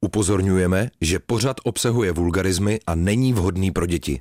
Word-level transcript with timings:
Upozorňujeme, 0.00 0.96
že 1.00 1.18
pořad 1.18 1.56
obsahuje 1.64 2.12
vulgarizmy 2.12 2.80
a 2.86 2.94
není 2.94 3.32
vhodný 3.32 3.70
pro 3.70 3.86
děti. 3.86 4.20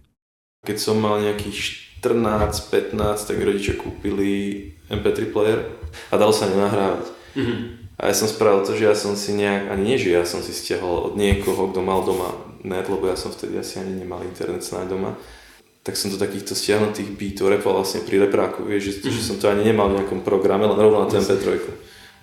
Keď 0.68 0.76
som 0.76 1.00
mal 1.00 1.24
nejakých 1.24 1.56
14, 2.04 2.68
15, 2.68 3.00
tak 3.24 3.38
rodičia 3.40 3.80
kúpili 3.80 4.60
MP3 4.92 5.32
player 5.32 5.72
a 6.12 6.20
dal 6.20 6.36
sa 6.36 6.52
nenahrávať. 6.52 7.08
Mm-hmm. 7.36 7.60
A 7.96 8.12
ja 8.12 8.14
som 8.16 8.28
spravil 8.28 8.68
to, 8.68 8.76
že 8.76 8.92
ja 8.92 8.96
som 8.96 9.16
si 9.16 9.32
nejak, 9.32 9.72
ani 9.72 9.84
nie, 9.84 9.98
že 10.00 10.12
ja 10.12 10.28
som 10.28 10.44
si 10.44 10.52
stiahol 10.52 11.12
od 11.12 11.14
niekoho, 11.16 11.72
kto 11.72 11.80
mal 11.80 12.04
doma 12.04 12.36
net, 12.68 12.92
lebo 12.92 13.08
ja 13.08 13.16
som 13.16 13.32
vtedy 13.32 13.56
asi 13.56 13.80
ani 13.80 14.04
nemal 14.04 14.20
internet 14.28 14.68
snáď 14.68 15.00
doma, 15.00 15.16
tak 15.88 15.96
som 15.96 16.12
do 16.12 16.20
takýchto 16.20 16.60
stiahnutých 16.60 17.16
beatov 17.16 17.56
repal 17.56 17.80
vlastne 17.80 18.04
pri 18.04 18.28
repráku, 18.28 18.68
vieš, 18.68 18.84
že, 18.84 18.94
mm-hmm. 19.00 19.16
že 19.16 19.22
som 19.24 19.36
to 19.40 19.48
ani 19.48 19.64
nemal 19.64 19.88
v 19.88 20.04
nejakom 20.04 20.28
programe, 20.28 20.68
len 20.68 20.76
rovno 20.76 21.04
na 21.04 21.08
ten 21.08 21.24
MP3. 21.24 21.56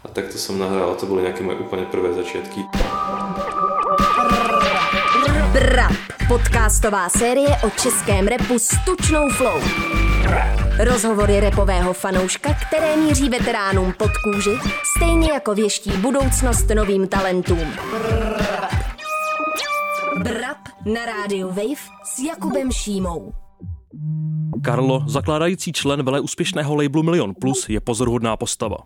A 0.05 0.13
takto 0.13 0.37
som 0.37 0.61
nahral, 0.61 0.93
a 0.93 0.99
to 1.01 1.09
boli 1.09 1.25
nejaké 1.25 1.41
moje 1.41 1.65
úplne 1.65 1.89
prvé 1.89 2.13
začiatky. 2.13 2.69
Podcastová 6.29 7.09
série 7.09 7.49
o 7.49 7.71
českém 7.71 8.27
repu 8.27 8.59
s 8.59 8.69
tučnou 8.85 9.29
flow. 9.29 9.61
Rozhovory 10.79 11.41
repového 11.41 11.93
fanouška, 11.93 12.55
které 12.55 12.97
míří 12.97 13.29
veteránům 13.29 13.93
pod 13.99 14.11
kůži, 14.25 14.51
stejně 14.97 15.33
jako 15.33 15.55
věští 15.55 15.91
budoucnost 15.91 16.67
novým 16.75 17.09
talentům. 17.09 17.59
Brap 20.23 20.59
na 20.85 21.07
rádiu 21.07 21.49
Wave 21.49 21.83
s 22.05 22.19
Jakubem 22.29 22.73
Šímou. 22.73 23.33
Karlo, 24.63 25.05
zakládající 25.07 25.73
člen 25.73 26.03
vele 26.03 26.21
úspěšného 26.21 26.77
labelu 26.77 27.03
Milion 27.03 27.35
Plus, 27.41 27.69
je 27.69 27.81
pozoruhodná 27.81 28.37
postava. 28.37 28.77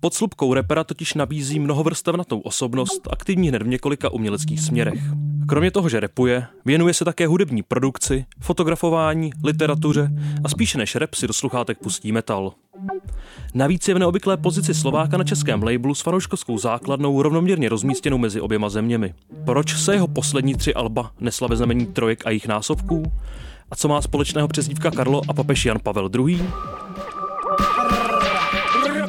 Pod 0.00 0.14
slupkou 0.14 0.54
repera 0.54 0.84
totiž 0.84 1.14
nabízí 1.14 1.60
mnohovrstevnatou 1.60 2.40
osobnost, 2.40 3.08
aktivní 3.10 3.48
hned 3.48 3.62
v 3.62 3.66
několika 3.66 4.12
uměleckých 4.12 4.60
směrech. 4.60 5.00
Kromě 5.48 5.70
toho, 5.70 5.88
že 5.88 6.00
repuje, 6.00 6.46
věnuje 6.64 6.94
se 6.94 7.04
také 7.04 7.26
hudební 7.26 7.62
produkci, 7.62 8.26
fotografování, 8.40 9.30
literatuře 9.44 10.10
a 10.44 10.48
spíše 10.48 10.78
než 10.78 10.94
rep 10.94 11.14
si 11.14 11.26
do 11.26 11.32
sluchátek 11.32 11.78
pustí 11.78 12.12
metal. 12.12 12.52
Navíc 13.54 13.88
je 13.88 13.94
v 13.94 13.98
neobvyklé 13.98 14.36
pozici 14.36 14.74
Slováka 14.74 15.16
na 15.16 15.24
českém 15.24 15.62
labelu 15.62 15.94
s 15.94 16.00
fanouškovskou 16.00 16.58
základnou 16.58 17.22
rovnoměrně 17.22 17.68
rozmístěnou 17.68 18.18
mezi 18.18 18.40
oběma 18.40 18.68
zeměmi. 18.68 19.14
Proč 19.44 19.76
se 19.76 19.94
jeho 19.94 20.08
poslední 20.08 20.54
tři 20.54 20.74
alba 20.74 21.10
nesla 21.20 21.48
ve 21.48 21.56
znamení 21.56 21.86
trojek 21.86 22.26
a 22.26 22.30
jejich 22.30 22.48
násobků? 22.48 23.12
A 23.70 23.76
co 23.76 23.88
má 23.88 24.02
společného 24.02 24.48
přezdívka 24.48 24.90
Karlo 24.90 25.22
a 25.28 25.32
papež 25.32 25.64
Jan 25.64 25.78
Pavel 25.82 26.10
II? 26.18 26.46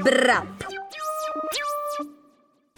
Brap. 0.03 0.47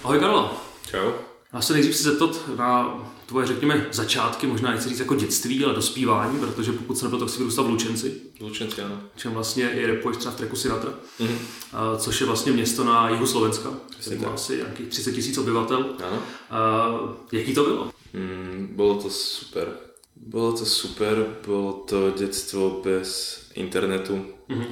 Ahoj 0.04 0.20
Karlo. 0.20 0.52
Čau. 0.92 1.37
Já 1.54 1.62
se 1.62 1.74
nejdřív 1.74 1.94
chci 1.96 2.04
zeptat 2.04 2.50
na 2.58 2.98
tvoje, 3.26 3.48
řekněme, 3.48 3.88
začátky, 3.92 4.48
možná 4.48 4.72
nechci 4.72 4.90
říct 4.90 5.00
jako 5.00 5.16
dětství, 5.16 5.66
ale 5.66 5.74
dospívání, 5.74 6.40
protože 6.40 6.72
pokud 6.72 6.98
se 6.98 7.06
nebyl, 7.06 7.20
tak 7.20 7.30
si 7.30 7.38
vyrůstal 7.38 7.66
v 7.66 7.70
Lučenci. 7.70 8.22
V 8.38 8.42
Lučenci, 8.42 8.82
ano. 8.82 9.02
Čem 9.16 9.32
vlastně 9.34 9.70
i 9.70 9.86
repuješ 9.86 10.18
třeba 10.18 10.34
v 10.34 10.38
treku 10.38 10.56
Sinatra, 10.56 10.94
Mhm. 11.20 11.38
a 11.74 11.98
což 11.98 12.22
je 12.22 12.28
vlastně 12.28 12.52
město 12.52 12.84
na 12.84 13.10
jihu 13.10 13.28
Slovenska, 13.28 13.70
který 14.00 14.18
má 14.20 14.30
asi 14.30 14.58
nějakých 14.58 14.88
30 14.88 15.12
tisíc 15.12 15.38
obyvatel. 15.38 15.96
Áno. 16.08 16.20
A 16.50 16.90
jaký 17.32 17.54
to 17.54 17.64
bylo? 17.64 17.92
Mm, 18.14 18.70
bolo 18.76 18.96
to 19.02 19.10
super. 19.10 19.68
Bolo 20.16 20.52
to 20.58 20.66
super, 20.66 21.26
bolo 21.48 21.74
to 21.74 22.12
detstvo 22.12 22.82
bez 22.84 23.40
internetu 23.56 24.26
Mhm. 24.50 24.66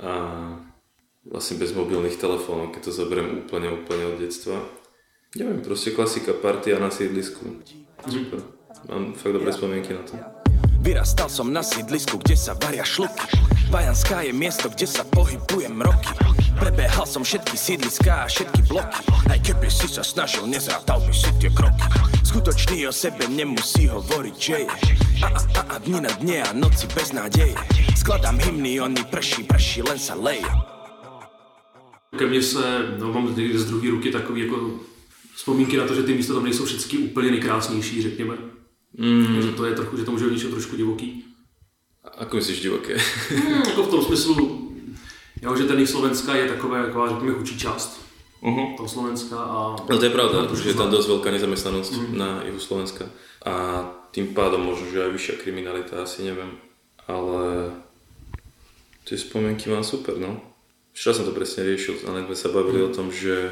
a 0.00 0.10
vlastne 1.24 1.56
bez 1.58 1.72
mobilných 1.72 2.16
telefónov, 2.16 2.70
keď 2.76 2.84
to 2.84 2.92
zoberiem 2.92 3.42
úplne, 3.42 3.72
úplne 3.72 4.04
od 4.06 4.20
detstva. 4.20 4.60
Neviem, 5.34 5.66
proste 5.66 5.90
klasika 5.90 6.30
partia 6.30 6.78
na 6.78 6.94
sídlisku. 6.94 7.58
Super. 8.06 8.38
Mám 8.86 9.18
fakt 9.18 9.34
dobré 9.34 9.50
spomienky 9.50 9.90
na 9.90 10.02
to. 10.06 10.14
Vyrastal 10.78 11.26
som 11.26 11.50
na 11.50 11.66
sídlisku, 11.66 12.22
kde 12.22 12.38
sa 12.38 12.54
varia 12.54 12.86
šluky. 12.86 13.34
Bajanská 13.66 14.22
je 14.22 14.30
miesto, 14.30 14.70
kde 14.70 14.86
sa 14.86 15.02
pohybujem 15.02 15.74
roky. 15.82 16.12
Prebehal 16.54 17.02
som 17.02 17.26
všetky 17.26 17.58
sídliská 17.58 18.22
a 18.22 18.30
všetky 18.30 18.62
bloky. 18.70 19.02
Aj 19.26 19.40
keby 19.42 19.66
si 19.66 19.90
sa 19.90 20.06
snažil, 20.06 20.46
nezrátal 20.46 21.02
by 21.02 21.10
si 21.10 21.26
tie 21.42 21.50
kroky. 21.50 21.82
Skutočný 22.22 22.86
o 22.86 22.94
sebe 22.94 23.26
nemusí 23.26 23.90
hovoriť, 23.90 24.36
že 24.38 24.56
je. 24.62 24.70
A, 25.24 25.34
a, 25.34 25.40
a, 25.40 25.62
a 25.66 25.76
dni 25.82 25.98
na 25.98 26.12
dne 26.22 26.46
a 26.46 26.50
noci 26.54 26.86
bez 26.94 27.10
nádeje. 27.10 27.58
Skladám 27.98 28.38
hymny, 28.38 28.78
oni 28.78 29.02
prší, 29.10 29.50
prší, 29.50 29.82
len 29.82 29.98
sa 29.98 30.14
leje. 30.14 30.46
Ke 32.14 32.26
mně 32.26 32.42
se, 32.42 32.62
no, 32.98 33.12
mám 33.12 33.34
z 33.34 33.64
druhé 33.64 33.90
ruky 33.90 34.10
takový 34.10 34.40
jako 34.40 34.70
vzpomínky 35.34 35.76
na 35.76 35.86
to, 35.86 35.94
že 35.94 36.02
ty 36.02 36.14
místa 36.14 36.34
tam 36.34 36.44
nejsou 36.44 36.64
všechny 36.64 36.98
úplně 36.98 37.30
nejkrásnější, 37.30 38.02
řekněme. 38.02 38.38
Mm. 38.98 39.42
Že 39.42 39.52
to 39.52 39.64
je 39.64 39.74
trochu, 39.74 39.96
že 39.96 40.04
to 40.04 40.10
může 40.10 40.24
být 40.24 40.32
něčeho 40.32 40.52
trošku 40.52 40.76
divoký. 40.76 41.24
Ako 42.04 42.36
myslíš 42.36 42.60
divoké? 42.60 42.96
Hmm, 43.28 43.62
jako 43.66 43.82
v 43.82 43.88
tom 43.88 44.04
smyslu, 44.04 44.36
jo, 45.42 45.56
že 45.56 45.64
ten 45.64 45.86
Slovenska 45.86 46.34
je 46.34 46.48
taková, 46.48 46.82
taková 46.82 47.08
řekněme, 47.08 47.34
chudší 47.34 47.58
část 47.58 48.04
Uh-huh. 48.44 48.76
toho 48.76 48.88
Slovenska 48.88 49.40
a... 49.40 49.76
No 49.88 49.98
to 49.98 50.04
je 50.04 50.12
pravda, 50.12 50.44
trošku 50.44 50.68
že 50.68 50.76
je 50.76 50.76
tam 50.76 50.92
dosť 50.92 51.08
veľká 51.16 51.32
nezamestnanosť 51.32 52.12
na 52.12 52.44
juhu 52.44 52.60
Slovenska. 52.60 53.08
A 53.40 53.88
tým 54.12 54.36
pádom 54.36 54.60
možno, 54.60 54.84
že 54.92 55.00
aj 55.00 55.16
vyššia 55.16 55.40
kriminalita, 55.40 56.04
asi 56.04 56.28
neviem. 56.28 56.52
Ale 57.08 57.72
tie 59.08 59.16
spomienky 59.16 59.72
mám 59.72 59.80
super, 59.80 60.20
no. 60.20 60.44
Včera 60.92 61.16
som 61.16 61.24
to 61.24 61.32
presne 61.32 61.64
riešil, 61.72 62.04
ale 62.04 62.28
sme 62.28 62.36
sa 62.36 62.52
bavili 62.52 62.84
o 62.84 62.92
tom, 62.92 63.08
že 63.08 63.48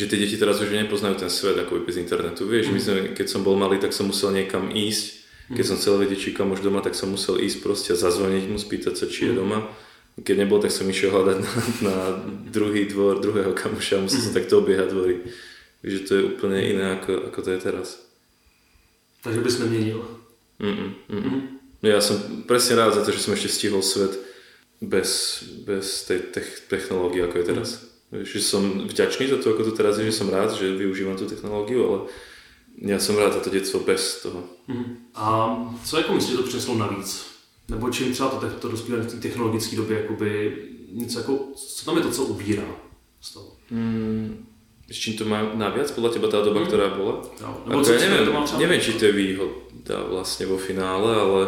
že 0.00 0.08
tie 0.08 0.16
deti 0.16 0.40
teraz 0.40 0.56
už 0.64 0.72
nepoznajú 0.72 1.20
ten 1.20 1.28
svet 1.28 1.60
ako 1.60 1.84
bez 1.84 2.00
internetu. 2.00 2.48
Vieš, 2.48 2.72
my 2.72 2.80
sme, 2.80 2.96
keď 3.12 3.26
som 3.28 3.44
bol 3.44 3.60
malý, 3.60 3.76
tak 3.76 3.92
som 3.92 4.08
musel 4.08 4.32
niekam 4.32 4.72
ísť. 4.72 5.20
Keď 5.50 5.64
som 5.66 5.76
chcel 5.76 5.98
vedieť, 5.98 6.30
či 6.30 6.30
kamoš 6.30 6.62
doma, 6.62 6.78
tak 6.78 6.94
som 6.94 7.10
musel 7.10 7.42
ísť 7.42 7.58
proste 7.58 7.92
zazvoniť 7.98 8.48
mu, 8.48 8.56
spýtať 8.56 8.94
sa, 8.94 9.10
či 9.10 9.28
je 9.28 9.32
doma. 9.34 9.66
Keď 10.14 10.46
nebol, 10.46 10.62
tak 10.62 10.70
som 10.70 10.86
išiel 10.86 11.10
hľadať 11.10 11.36
na, 11.42 11.52
na 11.84 11.96
druhý 12.54 12.86
dvor 12.86 13.18
druhého 13.18 13.50
kamoša 13.50 13.98
a 13.98 14.04
musel 14.06 14.20
som 14.22 14.32
takto 14.32 14.62
obiehať 14.62 14.94
dvory. 14.94 15.26
Víš, 15.82 15.92
že 15.92 16.04
to 16.06 16.12
je 16.14 16.22
úplne 16.30 16.58
iné, 16.60 16.94
ako, 16.96 17.34
ako 17.34 17.38
to 17.42 17.50
je 17.50 17.60
teraz. 17.60 17.88
Takže 19.26 19.40
bys 19.42 19.58
neměnil. 19.58 20.00
Mm-mm, 20.60 20.90
mm-mm. 21.08 21.38
Ja 21.82 21.98
som 21.98 22.44
presne 22.46 22.78
rád 22.78 22.94
za 22.94 23.02
to, 23.02 23.10
že 23.10 23.24
som 23.24 23.34
ešte 23.34 23.50
stihol 23.50 23.82
svet 23.82 24.12
bez, 24.78 25.42
bez 25.66 26.04
tej 26.06 26.30
tech- 26.30 26.68
technológie, 26.70 27.26
ako 27.26 27.36
je 27.40 27.44
teraz. 27.44 27.68
Vieš, 27.74 27.89
že 28.12 28.38
som 28.42 28.86
vďačný 28.86 29.30
za 29.30 29.38
to, 29.38 29.54
ako 29.54 29.70
to 29.70 29.72
teraz 29.72 29.98
je, 29.98 30.10
že 30.10 30.18
som 30.18 30.26
rád, 30.26 30.50
že 30.52 30.66
využívam 30.66 31.14
tú 31.14 31.30
technológiu, 31.30 31.80
ale 31.86 31.98
ja 32.82 32.98
som 32.98 33.14
rád 33.14 33.38
za 33.38 33.40
to 33.40 33.50
detstvo 33.50 33.80
bez 33.80 34.22
toho. 34.22 34.42
A 35.14 35.26
co 35.84 35.96
jako 35.96 36.12
myslíš, 36.14 36.30
že 36.30 36.36
to 36.36 36.48
přineslo 36.48 36.74
navíc? 36.74 37.26
Nebo 37.68 37.90
čím 37.90 38.12
třeba 38.12 38.28
to, 38.28 38.50
to 38.50 38.68
dospívání 38.68 39.04
v 39.06 39.10
té 39.10 39.16
technologické 39.16 39.76
době, 39.76 39.98
jakoby 40.00 40.56
něco 40.92 41.18
jako, 41.18 41.38
co 41.56 41.84
tam 41.84 41.96
je 41.96 42.02
to, 42.02 42.10
co 42.10 42.22
ubírá 42.24 42.66
z 43.20 43.34
toho? 43.34 43.56
Mm, 43.70 44.46
s 44.90 44.96
čím 44.98 45.14
to 45.14 45.24
má 45.24 45.42
naviac 45.54 45.86
podľa 45.94 46.10
teba 46.18 46.26
tá 46.26 46.42
doba, 46.42 46.66
ktorá 46.66 46.90
bola? 46.90 47.22
Jo, 47.38 47.62
Ako 47.62 47.94
ja 47.94 48.10
neviem, 48.10 48.26
neviem, 48.58 48.80
či 48.82 48.98
to 48.98 49.06
je 49.06 49.14
výhoda 49.14 49.96
vlastne 50.10 50.50
vo 50.50 50.58
finále, 50.58 51.14
ale 51.14 51.40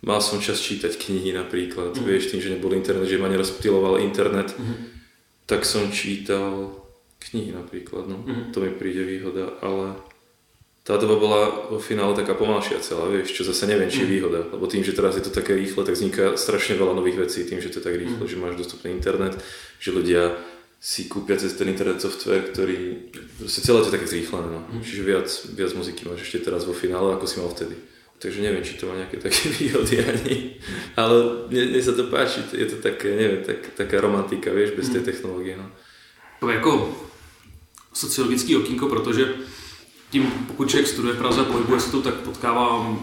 mal 0.00 0.24
som 0.24 0.40
čas 0.40 0.56
čítať 0.64 0.96
knihy 0.96 1.36
napríklad, 1.36 1.92
Mhm. 1.92 2.00
vieš, 2.00 2.32
tým, 2.32 2.40
že 2.40 2.48
nebol 2.56 2.72
internet, 2.72 3.04
že 3.04 3.20
ma 3.20 3.28
nerozptiloval 3.28 4.00
internet, 4.00 4.56
tak 5.48 5.64
som 5.64 5.88
čítal 5.88 6.76
knihy 7.18 7.56
napríklad, 7.56 8.04
no. 8.06 8.20
Mhm. 8.22 8.52
To 8.52 8.60
mi 8.60 8.70
príde 8.70 9.02
výhoda, 9.02 9.56
ale 9.64 9.96
tá 10.84 10.96
doba 10.96 11.16
bola 11.20 11.42
vo 11.68 11.76
finále 11.76 12.16
taká 12.16 12.32
pomalšia 12.32 12.80
celá, 12.80 13.08
vieš, 13.08 13.36
čo 13.36 13.42
zase 13.44 13.68
neviem, 13.68 13.88
Mhm. 13.88 13.94
či 13.96 14.00
je 14.04 14.12
výhoda, 14.12 14.40
lebo 14.48 14.64
tým, 14.68 14.84
že 14.84 14.92
teraz 14.96 15.16
je 15.16 15.24
to 15.24 15.32
také 15.32 15.52
rýchle, 15.56 15.84
tak 15.84 15.96
vzniká 15.96 16.36
strašne 16.36 16.76
veľa 16.76 16.94
nových 16.96 17.28
vecí, 17.28 17.44
tým, 17.44 17.60
že 17.60 17.68
to 17.68 17.80
je 17.80 17.86
tak 17.88 17.96
rýchle, 17.96 18.24
Mhm. 18.24 18.30
že 18.30 18.36
máš 18.40 18.54
dostupný 18.56 18.92
internet, 18.92 19.34
že 19.80 19.90
ľudia 19.92 20.36
si 20.80 21.10
kúpia 21.10 21.34
cez 21.36 21.58
ten 21.58 21.66
internet 21.68 21.98
software, 22.00 22.54
ktorý, 22.54 23.10
proste 23.42 23.60
celé 23.66 23.82
to 23.82 23.90
je 23.90 23.96
také 23.98 24.06
zrýchlené, 24.06 24.46
no. 24.46 24.60
Mhm. 24.70 24.80
Čiže 24.84 25.02
viac, 25.02 25.28
viac 25.58 25.72
muziky 25.74 26.06
máš 26.06 26.22
ešte 26.22 26.38
teraz 26.46 26.64
vo 26.64 26.72
finále, 26.72 27.18
ako 27.18 27.26
si 27.26 27.36
mal 27.42 27.50
vtedy. 27.50 27.74
Takže 28.18 28.42
neviem, 28.42 28.66
či 28.66 28.74
to 28.74 28.90
má 28.90 28.98
nejaké 28.98 29.22
také 29.22 29.46
výhody 29.62 30.02
ani, 30.02 30.58
ale 30.98 31.46
mne, 31.50 31.62
mne 31.70 31.80
sa 31.82 31.94
to 31.94 32.10
páči, 32.10 32.42
je 32.50 32.66
to 32.66 32.82
také, 32.82 33.14
neviem, 33.14 33.46
tak, 33.46 33.78
taká 33.78 34.02
romantika, 34.02 34.50
vieš, 34.50 34.74
bez 34.74 34.90
tej 34.90 35.06
technológie, 35.06 35.54
no. 35.54 35.70
Takové 36.42 36.54
jako 36.54 36.72
sociologický 37.94 38.56
okýnko, 38.56 38.88
protože 38.88 39.34
tím, 40.10 40.30
pokud 40.46 40.70
člověk 40.70 40.88
studuje 40.88 41.14
v 41.14 41.18
Praze 41.18 41.40
a 41.40 41.44
pohybuje 41.44 41.80
se 41.80 41.90
tu, 41.90 42.02
tak 42.02 42.14
potkává 42.14 42.96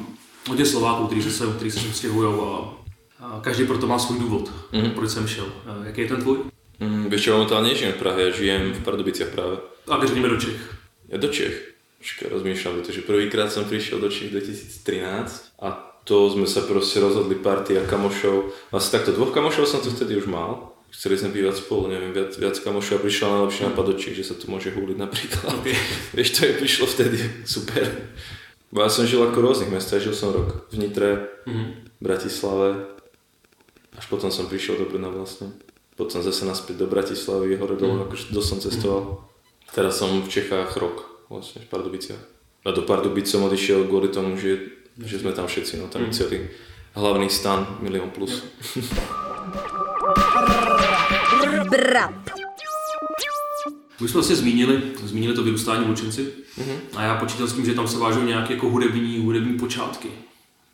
hodně 0.47 0.65
Slováků, 0.65 1.07
kteří 1.07 1.31
se 1.31 1.45
kteří 1.55 1.71
se 1.71 1.93
stěhují 1.93 2.39
a, 2.39 2.73
a 3.19 3.39
každý 3.43 3.65
proto 3.65 3.87
má 3.87 3.99
svůj 3.99 4.19
důvod, 4.19 4.51
Mhm. 4.73 4.91
proč 4.91 5.09
jsem 5.11 5.27
šel. 5.27 5.47
Jaký 5.83 6.01
je 6.01 6.07
ten 6.07 6.21
tvůj? 6.21 6.37
Mm, 6.79 7.07
vieš 7.07 7.23
čo, 7.23 7.39
momentálne 7.39 7.71
nežijem 7.71 7.95
v 7.95 7.99
Prahe, 8.03 8.19
ja 8.19 8.29
žijem 8.35 8.75
v 8.75 8.83
Pardubiciach 8.83 9.31
práve. 9.31 9.63
A 9.87 9.95
řekněme 9.95 10.27
do 10.27 10.35
Čech. 10.35 10.59
Ja 11.07 11.15
do 11.17 11.31
Čech. 11.31 11.74
Počkaj, 12.05 12.29
rozmýšľam, 12.29 12.85
pretože 12.85 13.01
prvýkrát 13.01 13.49
som 13.49 13.65
prišiel 13.65 13.97
do 13.97 14.13
Čech 14.13 14.29
2013 14.29 15.57
a 15.57 15.67
to 16.05 16.29
sme 16.29 16.45
sa 16.45 16.61
proste 16.61 17.01
rozhodli 17.01 17.33
partia 17.33 17.81
kamošov. 17.81 18.53
Vlastne 18.69 19.01
takto 19.01 19.17
dvoch 19.17 19.33
kamošov 19.33 19.65
som 19.65 19.81
tu 19.81 19.89
vtedy 19.89 20.13
už 20.13 20.29
mal, 20.29 20.77
chceli 20.93 21.17
sme 21.17 21.33
bývať 21.33 21.65
spolu, 21.65 21.89
neviem, 21.89 22.13
viac, 22.13 22.37
viac 22.37 22.61
kamošov 22.61 23.01
a 23.01 23.03
prišla 23.09 23.33
najlepší 23.33 23.61
nápad 23.65 23.85
do 23.89 23.93
Čech, 23.97 24.21
že 24.21 24.25
sa 24.29 24.37
tu 24.37 24.45
môže 24.53 24.69
húliť 24.69 25.01
napríklad. 25.01 25.49
Okay. 25.65 25.73
Vieš, 26.21 26.29
to 26.37 26.39
je 26.45 26.53
prišlo 26.61 26.85
vtedy, 26.93 27.17
super. 27.41 27.89
Bo 28.69 28.85
ja 28.85 28.89
som 28.93 29.09
žil 29.09 29.25
ako 29.25 29.41
v 29.41 29.45
rôznych 29.49 29.73
mestách, 29.73 30.05
žil 30.05 30.13
som 30.13 30.29
rok 30.29 30.69
v 30.69 30.85
Nitre, 30.85 31.41
v 31.49 31.73
Bratislave, 32.05 32.85
až 33.97 34.05
potom 34.13 34.29
som 34.29 34.45
prišiel 34.45 34.77
do 34.77 34.85
Brna 34.85 35.09
vlastne. 35.09 35.57
Potom 35.97 36.21
zase 36.21 36.45
naspäť 36.45 36.85
do 36.85 36.85
Bratislavy, 36.85 37.57
hore 37.57 37.81
dole, 37.81 38.05
akože 38.05 38.29
dosť 38.29 38.45
som 38.45 38.59
cestoval. 38.61 39.25
Teraz 39.73 39.97
som 39.97 40.21
v 40.21 40.29
Čechách 40.29 40.77
rok, 40.77 41.14
vlastne 41.29 41.61
v 41.61 41.69
Pardubiciach. 41.69 42.23
A 42.65 42.71
do 42.73 42.81
Pardubic 42.81 43.29
som 43.29 43.45
odišiel 43.45 43.85
kvôli 43.85 44.09
tomu, 44.09 44.37
že, 44.37 44.57
že 44.97 45.21
sme 45.21 45.33
tam 45.33 45.45
všetci, 45.45 45.77
no 45.77 45.85
tam 45.85 46.01
je 46.09 46.17
celý 46.17 46.49
hlavný 46.97 47.29
stan, 47.29 47.77
milión 47.81 48.09
plus. 48.09 48.41
Brap. 51.69 52.13
My 54.01 54.07
jsme 54.07 54.13
vlastně 54.13 54.35
zmínili, 54.35 54.81
zmínili 55.03 55.33
to 55.35 55.43
vyrůstání 55.43 55.85
v 55.85 55.89
Lučenci 55.89 56.27
a 56.95 57.03
já 57.03 57.15
počítal 57.15 57.47
s 57.47 57.53
tím, 57.53 57.65
že 57.65 57.73
tam 57.73 57.87
se 57.87 57.97
vážou 57.97 58.21
nějaké 58.21 58.53
jako 58.53 58.69
hudební, 58.69 59.19
hudební 59.25 59.57
počátky 59.59 60.07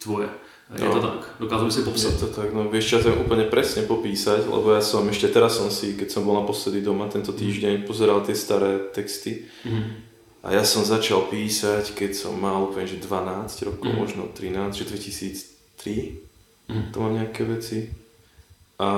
tvoje. 0.04 0.30
Je 0.82 0.86
No. 0.86 0.94
to 0.94 1.08
tak? 1.08 1.36
Dokázal 1.40 1.66
by 1.66 1.72
si 1.72 1.82
popsat? 1.84 2.12
Je 2.12 2.18
to 2.20 2.28
tak, 2.28 2.54
no 2.56 2.64
vieš 2.72 2.86
čo, 2.88 2.96
ja 2.98 3.04
to 3.04 3.28
úplne 3.28 3.44
presne 3.52 3.84
popísať, 3.84 4.48
lebo 4.48 4.72
ja 4.72 4.80
som 4.80 5.04
ešte 5.04 5.28
teraz 5.28 5.60
som 5.60 5.68
si, 5.68 6.00
keď 6.00 6.08
som 6.16 6.24
bol 6.24 6.40
naposledy 6.40 6.80
doma 6.80 7.12
tento 7.12 7.36
týždeň, 7.36 7.84
pozeral 7.84 8.24
tie 8.24 8.32
staré 8.32 8.80
texty 8.96 9.52
a 10.42 10.48
ja 10.52 10.66
som 10.66 10.82
začal 10.82 11.30
písať, 11.30 11.94
keď 11.94 12.12
som 12.18 12.34
mal 12.34 12.66
úplne 12.66 12.90
že 12.90 12.98
12 12.98 13.68
rokov, 13.68 13.90
možno 13.94 14.26
13, 14.28 14.74
že 14.74 14.90
2003, 14.90 16.92
to 16.92 16.96
mám 16.98 17.14
nejaké 17.14 17.46
veci. 17.46 17.94
A 18.82 18.90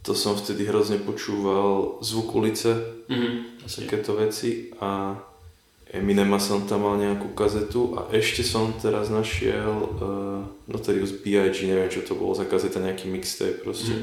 to 0.00 0.12
som 0.12 0.32
vtedy 0.32 0.64
hrozne 0.64 0.96
počúval 0.98 2.00
zvuk 2.00 2.34
ulice, 2.34 2.72
Mhm. 3.08 3.60
takéto 3.68 4.16
veci 4.16 4.72
a 4.80 5.12
Eminema 5.94 6.42
som 6.42 6.66
tam 6.66 6.82
mal 6.82 6.98
nejakú 6.98 7.38
kazetu 7.38 7.94
a 7.94 8.10
ešte 8.10 8.42
som 8.42 8.74
teraz 8.74 9.14
našiel 9.14 9.94
uh, 9.94 10.42
Notorious 10.66 11.14
B.I.G. 11.14 11.70
neviem 11.70 11.86
čo 11.86 12.02
to 12.02 12.18
bolo 12.18 12.34
za 12.34 12.42
kazeta, 12.42 12.82
nejaký 12.82 13.06
mixtape 13.06 13.62
proste. 13.62 14.02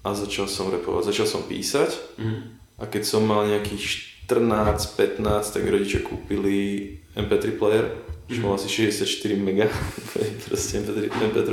A 0.00 0.16
začal 0.16 0.48
som 0.48 0.72
repovať, 0.72 1.12
začal 1.12 1.28
som 1.28 1.42
písať 1.44 1.92
Mhm. 2.16 2.40
a 2.80 2.88
keď 2.88 3.02
som 3.04 3.20
mal 3.20 3.44
nejakých 3.44 4.13
14-15, 4.28 5.20
tak 5.54 5.62
rodičia 5.68 6.00
kúpili 6.00 6.88
MP3 7.14 7.44
player, 7.60 7.86
čo 8.28 8.40
mal 8.40 8.56
asi 8.56 8.68
64 8.68 9.36
mega, 9.36 9.68
proste 10.48 10.80
MP3, 10.80 11.12
MP3 11.12 11.52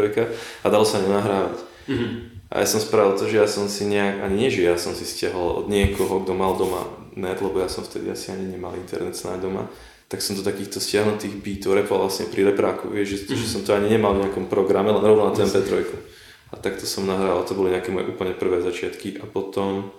a 0.64 0.68
dalo 0.72 0.88
sa 0.88 1.04
nenahrávať. 1.04 1.58
Mhm. 1.92 2.08
A 2.52 2.60
ja 2.60 2.68
som 2.68 2.84
spravil 2.84 3.16
to, 3.16 3.32
že 3.32 3.40
ja 3.40 3.48
som 3.48 3.72
si 3.72 3.88
nejak, 3.88 4.28
ani 4.28 4.36
nie, 4.36 4.50
že 4.52 4.68
ja 4.68 4.76
som 4.76 4.92
si 4.92 5.08
stiahol 5.08 5.64
od 5.64 5.66
niekoho, 5.72 6.20
kto 6.20 6.36
mal 6.36 6.60
doma 6.60 6.84
net, 7.16 7.40
lebo 7.40 7.64
ja 7.64 7.72
som 7.72 7.88
vtedy 7.88 8.12
asi 8.12 8.36
ani 8.36 8.52
nemal 8.52 8.76
internet 8.76 9.16
snáď 9.16 9.48
doma, 9.48 9.72
tak 10.12 10.20
som 10.20 10.36
do 10.36 10.44
takýchto 10.44 10.84
stiahnutých 10.84 11.40
beatov 11.40 11.80
repal 11.80 12.04
vlastne 12.04 12.28
pri 12.28 12.52
repráku, 12.52 12.92
vieš, 12.92 13.24
že, 13.24 13.40
že 13.40 13.48
som 13.48 13.64
to 13.64 13.72
ani 13.72 13.88
nemal 13.96 14.20
v 14.20 14.28
nejakom 14.28 14.52
programe, 14.52 14.92
len 14.92 15.00
rovno 15.00 15.32
na 15.32 15.36
ten 15.36 15.48
MP3. 15.48 15.88
A 16.52 16.60
takto 16.60 16.84
som 16.84 17.08
nahral, 17.08 17.40
a 17.40 17.48
to 17.48 17.56
boli 17.56 17.72
nejaké 17.72 17.96
moje 17.96 18.12
úplne 18.12 18.36
prvé 18.36 18.60
začiatky 18.60 19.24
a 19.24 19.26
potom, 19.32 19.96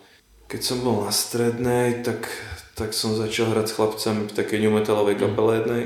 keď 0.52 0.60
som 0.60 0.84
bol 0.84 1.00
na 1.00 1.08
strednej, 1.08 2.04
tak, 2.04 2.28
tak 2.76 2.92
som 2.92 3.16
začal 3.16 3.56
hrať 3.56 3.72
s 3.72 3.76
chlapcami 3.80 4.28
v 4.28 4.36
takej 4.36 4.58
new 4.60 4.76
metalovej 4.76 5.16
kapele 5.16 5.64
jednej. 5.64 5.84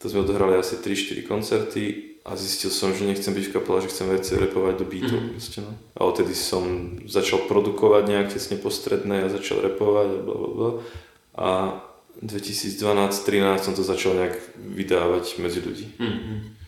To 0.00 0.08
sme 0.08 0.24
odohrali 0.24 0.56
asi 0.56 0.80
3-4 0.80 1.28
koncerty 1.28 2.16
a 2.24 2.32
zistil 2.32 2.72
som, 2.72 2.96
že 2.96 3.04
nechcem 3.04 3.36
byť 3.36 3.52
v 3.52 3.54
kapele, 3.60 3.84
že 3.84 3.92
chcem 3.92 4.08
veci 4.08 4.32
repovať 4.40 4.74
do 4.80 4.86
beatov. 4.88 5.20
Mm. 5.20 5.36
No. 5.36 5.70
A 5.92 6.00
odtedy 6.08 6.32
som 6.32 6.96
začal 7.04 7.44
produkovať 7.44 8.02
nejak 8.08 8.32
tesne 8.32 8.56
po 8.56 8.72
strednej 8.72 9.28
a 9.28 9.34
začal 9.34 9.60
repovať 9.60 10.08
a 10.08 10.18
bla 10.24 10.36
bla 10.40 10.50
bla. 10.56 10.70
A 11.36 11.48
2012-13 12.24 13.60
som 13.60 13.76
to 13.76 13.84
začal 13.84 14.16
nejak 14.16 14.40
vydávať 14.56 15.36
medzi 15.36 15.60
ľudí. 15.60 15.86
Mhm. 16.00 16.61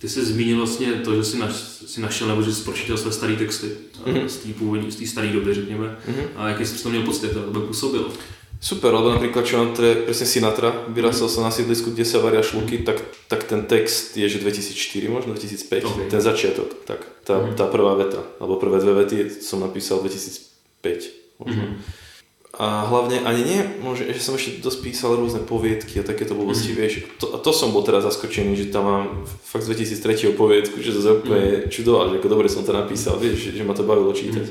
Ty 0.00 0.08
jsi 0.08 0.24
zmínil 0.24 0.56
vlastně 0.56 0.92
to, 0.92 1.16
že 1.16 1.24
jsi, 1.24 1.38
naš, 1.38 1.52
si 1.86 2.00
našel 2.00 2.28
nebo 2.28 2.42
že 2.42 2.54
jsi 2.54 2.64
pročítal 2.64 2.96
své 2.96 3.12
staré 3.12 3.36
texty 3.36 3.66
mm-hmm. 4.04 4.26
z 4.26 4.36
té 4.36 4.48
původní, 4.52 4.92
z 4.92 4.96
té 4.96 5.06
staré 5.06 5.28
doby, 5.28 5.54
řekněme. 5.54 5.96
Mm-hmm. 6.08 6.26
A 6.36 6.48
jaký 6.48 6.66
jsi 6.66 6.82
to 6.82 6.88
měl 6.90 7.02
pocit, 7.02 7.28
to 7.28 7.40
tebe 7.40 7.66
působilo? 7.66 8.10
Super, 8.60 8.92
lebo 8.92 9.16
napríklad 9.16 9.48
čo 9.48 9.56
mám 9.56 9.72
tre, 9.72 10.04
presne 10.04 10.28
Sinatra, 10.28 10.68
vyrastal 10.92 11.32
som 11.32 11.40
na 11.40 11.48
sídlisku, 11.48 11.96
kde 11.96 12.04
sa 12.04 12.20
varia 12.20 12.44
šluky, 12.44 12.84
tak, 12.84 13.00
tak 13.24 13.48
ten 13.48 13.64
text 13.64 14.20
je, 14.20 14.28
že 14.28 14.36
2004, 14.36 15.08
možno 15.08 15.32
2005, 15.32 15.84
Ok. 15.88 16.12
ten 16.12 16.20
začiatok, 16.20 16.68
tak, 16.84 17.00
tá, 17.24 17.40
tá 17.56 17.64
prvá 17.64 17.96
veta, 17.96 18.20
alebo 18.36 18.60
prvé 18.60 18.84
dve 18.84 18.92
vety 19.00 19.40
som 19.40 19.64
napísal 19.64 20.04
2005, 20.04 21.40
možno. 21.40 21.80
A 22.58 22.82
hlavne 22.90 23.22
ani 23.22 23.46
nie, 23.46 23.60
môže, 23.78 24.10
že 24.10 24.18
som 24.18 24.34
ešte 24.34 24.58
dosť 24.58 24.78
písal 24.82 25.14
rôzne 25.14 25.46
poviedky 25.46 26.02
a 26.02 26.02
takéto 26.02 26.34
blbosti, 26.34 26.74
vieš. 26.74 27.06
To, 27.22 27.30
a 27.30 27.38
to 27.38 27.54
som 27.54 27.70
bol 27.70 27.86
teraz 27.86 28.02
zaskočený, 28.02 28.58
že 28.58 28.74
tam 28.74 28.90
mám 28.90 29.06
fakt 29.24 29.62
z 29.62 29.78
2003 29.78 30.34
poviedku, 30.34 30.82
že 30.82 30.90
to 30.90 31.22
úplne 31.22 31.70
čudoval, 31.70 32.10
že 32.10 32.18
ako 32.18 32.28
dobre 32.28 32.50
som 32.50 32.66
to 32.66 32.74
napísal, 32.74 33.22
vieš, 33.22 33.54
že, 33.54 33.62
že 33.62 33.62
ma 33.62 33.70
to 33.70 33.86
bavilo 33.86 34.10
čítať. 34.10 34.50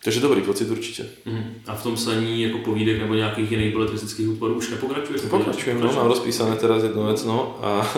Takže 0.00 0.20
dobrý 0.20 0.40
pocit 0.42 0.70
určite. 0.70 1.02
Mhm. 1.24 1.66
A 1.66 1.74
v 1.74 1.82
tom 1.82 1.94
psaní 1.94 2.42
jako 2.42 2.58
povídek 2.58 2.98
nebo 2.98 3.14
nějakých 3.14 3.50
jiných 3.52 3.72
beletristických 3.72 4.28
útvarů 4.28 4.54
už 4.54 4.70
nepokračuješ? 4.70 5.20
Pokračujem, 5.20 5.80
no, 5.80 5.92
mám 5.92 6.06
rozpísané 6.06 6.56
teraz 6.56 6.82
jednu 6.82 7.06
vec, 7.06 7.24
no, 7.24 7.58
a, 7.62 7.88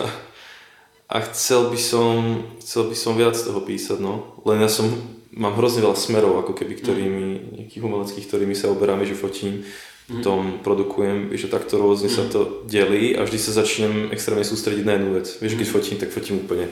a 1.09 1.19
chcel 1.19 1.69
by 1.69 1.77
som, 1.77 2.43
chcel 2.59 2.83
by 2.83 2.95
som 2.95 3.17
viac 3.17 3.37
toho 3.41 3.61
písať, 3.61 3.99
no, 3.99 4.41
len 4.45 4.61
ja 4.61 4.69
som, 4.69 4.89
mám 5.37 5.53
hrozne 5.57 5.85
veľa 5.85 5.97
smerov, 5.97 6.41
ako 6.41 6.53
keby, 6.57 6.73
ktorými, 6.79 7.25
nejakých 7.61 7.83
umeleckých, 7.83 8.25
ktorými 8.25 8.55
sa 8.57 8.71
oberáme, 8.71 9.05
že 9.05 9.17
fotím, 9.17 9.65
tom 10.25 10.57
produkujem, 10.65 11.29
vieš, 11.29 11.45
že 11.45 11.53
takto 11.53 11.77
rôzne 11.77 12.09
sa 12.09 12.25
to 12.25 12.65
delí 12.65 13.13
a 13.13 13.21
vždy 13.21 13.37
sa 13.37 13.61
začnem 13.61 14.09
extrémne 14.09 14.41
sústrediť 14.41 14.81
na 14.81 14.97
jednu 14.97 15.13
vec. 15.13 15.27
Vieš, 15.37 15.53
keď 15.53 15.67
fotím, 15.69 15.97
tak 16.01 16.09
fotím 16.09 16.41
úplne 16.41 16.65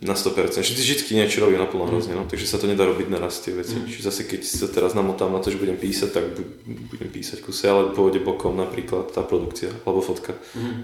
na 0.00 0.16
100%. 0.16 0.64
Vždy, 0.64 0.80
vždy 0.80 1.12
niečo 1.20 1.44
robím 1.44 1.60
naplno 1.60 1.84
hrozne, 1.84 2.16
no, 2.16 2.24
takže 2.24 2.48
sa 2.48 2.56
to 2.56 2.64
nedá 2.64 2.88
robiť 2.88 3.12
naraz 3.12 3.44
tie 3.44 3.52
veci. 3.52 3.76
Čiže 3.76 4.08
zase 4.08 4.24
keď 4.24 4.40
sa 4.44 4.66
teraz 4.72 4.96
namotám 4.96 5.32
na 5.32 5.40
to, 5.44 5.52
že 5.52 5.60
budem 5.60 5.76
písať, 5.76 6.10
tak 6.16 6.24
bu- 6.32 6.48
budem 6.96 7.12
písať 7.12 7.44
kuse, 7.44 7.68
ale 7.68 7.92
pôjde 7.92 8.24
bokom 8.24 8.56
napríklad 8.56 9.12
tá 9.12 9.20
produkcia 9.20 9.68
alebo 9.84 10.00
fotka. 10.00 10.32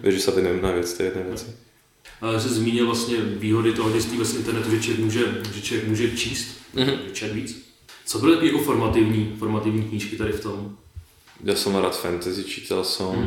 Vieš, 0.05 0.15
že 0.21 0.25
sa 0.29 0.37
venujem 0.37 0.61
najviac 0.61 0.89
tej 0.93 1.07
jednej 1.09 1.25
veci. 1.33 1.49
Ale 2.23 2.41
jsi 2.41 2.49
zmínil 2.49 2.87
vlastně 2.87 3.17
výhody 3.17 3.73
toho 3.73 3.91
dětství 3.91 4.19
bez 4.19 4.35
internetu, 4.35 4.71
že 4.71 4.81
člověk 4.81 5.05
může, 5.05 5.43
že 5.55 5.63
člověk 5.63 5.89
může 5.89 6.17
číst, 6.17 6.62
mm-hmm. 6.75 7.13
čet 7.13 7.33
víc. 7.33 7.73
Co 8.07 8.19
byly 8.19 8.47
jako 8.47 8.59
formativní, 8.59 9.37
formativní 9.39 9.83
knížky 9.83 10.17
tady 10.17 10.33
v 10.33 10.41
tom? 10.43 10.77
Ja 11.43 11.59
som 11.59 11.75
rád 11.75 11.99
fantasy, 11.99 12.45
čítal 12.45 12.87
som 12.87 13.19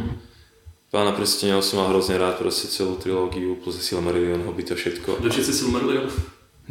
Pána 0.95 1.11
prstenov 1.11 1.59
som 1.59 1.83
mal 1.83 1.91
hrozne 1.91 2.15
rád, 2.15 2.39
proste 2.39 2.71
celú 2.71 2.95
trilógiu, 2.95 3.59
plus 3.59 3.75
Silmarillion, 3.83 4.39
Hobbit 4.47 4.71
a 4.71 4.75
všetko. 4.79 5.19
Dočet 5.19 5.43
si 5.43 5.51
Silmarillion? 5.51 6.07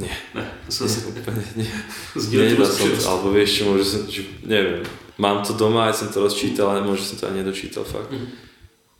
Nie. 0.01 0.17
Ne, 0.35 0.49
to 0.67 0.73
jsem 0.73 0.89
si 0.89 0.99
Úplne 1.05 1.45
nie. 1.61 1.69
Nedal 2.17 2.67
som, 2.73 2.89
zkušenost. 2.89 3.07
alebo 3.07 3.31
vieš 3.31 3.51
čo, 3.61 3.63
môže 3.69 3.85
som, 3.85 4.01
že, 4.09 4.25
neviem, 4.43 4.81
mám 5.21 5.45
to 5.45 5.53
doma, 5.53 5.93
aj 5.93 6.01
som 6.01 6.09
to 6.09 6.25
rozčítal, 6.25 6.73
ale 6.73 6.89
možno 6.89 7.05
som 7.05 7.21
to 7.21 7.29
ani 7.29 7.45
nedočítal 7.45 7.85
fakt. 7.85 8.11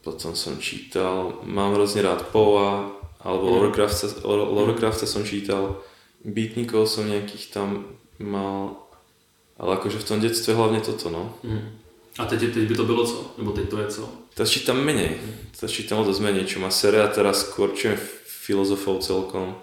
Potom 0.05 0.37
som 0.37 0.61
čítal, 0.61 1.41
mám 1.49 1.73
hrozne 1.73 2.05
rád 2.05 2.29
Poa, 2.29 2.93
alebo 3.25 3.49
Lovecrafta, 3.49 4.13
Lovecrafta 4.29 5.09
som 5.09 5.25
čítal, 5.25 5.81
Beatnikov 6.25 6.89
som 6.89 7.05
nejakých 7.05 7.53
tam 7.53 7.69
mal, 8.19 8.81
ale 9.61 9.77
akože 9.77 10.01
v 10.01 10.09
tom 10.09 10.19
detstve 10.25 10.57
hlavne 10.57 10.81
toto, 10.81 11.13
no. 11.13 11.37
Mhm. 11.45 11.85
A 12.19 12.25
teď, 12.25 12.41
teď 12.55 12.69
by 12.69 12.75
to 12.75 12.85
bylo 12.85 13.07
co? 13.07 13.35
Nebo 13.39 13.53
teď 13.53 13.69
to 13.69 13.79
je 13.79 13.87
co? 13.87 14.09
Teraz 14.35 14.51
čítam 14.51 14.85
menej, 14.85 15.19
teraz 15.61 15.71
čítam 15.71 15.99
o 15.99 16.05
dosť 16.05 16.21
menej, 16.21 16.45
čo 16.47 16.63
má 16.63 16.71
sere 16.71 17.03
a 17.03 17.11
teraz 17.11 17.47
skôr 17.47 17.75
čujem 17.75 17.99
filozofov 18.27 19.03
celkom. 19.03 19.55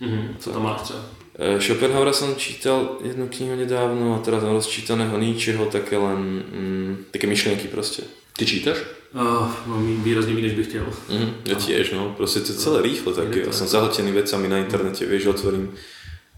Mhm. 0.00 0.36
Co 0.38 0.50
tam 0.50 0.62
máš 0.62 0.80
třeba? 0.80 1.00
E, 1.38 1.60
Schopenhauera 1.60 2.12
som 2.12 2.34
čítal 2.36 2.98
jednu 3.04 3.28
knihu 3.28 3.56
nedávno 3.56 4.14
a 4.14 4.18
teraz 4.18 4.42
mám 4.42 4.52
rozčítaného 4.52 5.18
Nietzscheho, 5.18 5.66
také 5.66 5.98
len 5.98 6.42
mm, 6.52 6.96
také 7.10 7.26
myšlienky 7.26 7.68
proste. 7.68 8.02
Ty 8.36 8.46
čítaš? 8.46 8.76
Uh, 9.14 9.50
mám 9.66 10.02
výrazně 10.02 10.34
méně, 10.34 10.46
než 10.46 10.56
bych 10.56 10.66
chtěl. 10.66 10.86
Mhm, 11.08 11.34
ja 11.44 11.54
tiež, 11.54 11.90
no. 11.90 12.14
Proste 12.16 12.40
to 12.40 12.52
je 12.52 12.58
celé 12.58 12.82
rýchlo 12.82 13.10
také. 13.12 13.42
Ja 13.42 13.52
som 13.52 13.66
zahltený 13.66 14.14
vecami 14.14 14.46
na 14.46 14.62
internete, 14.62 15.02
vieš, 15.02 15.34
otvorím 15.34 15.74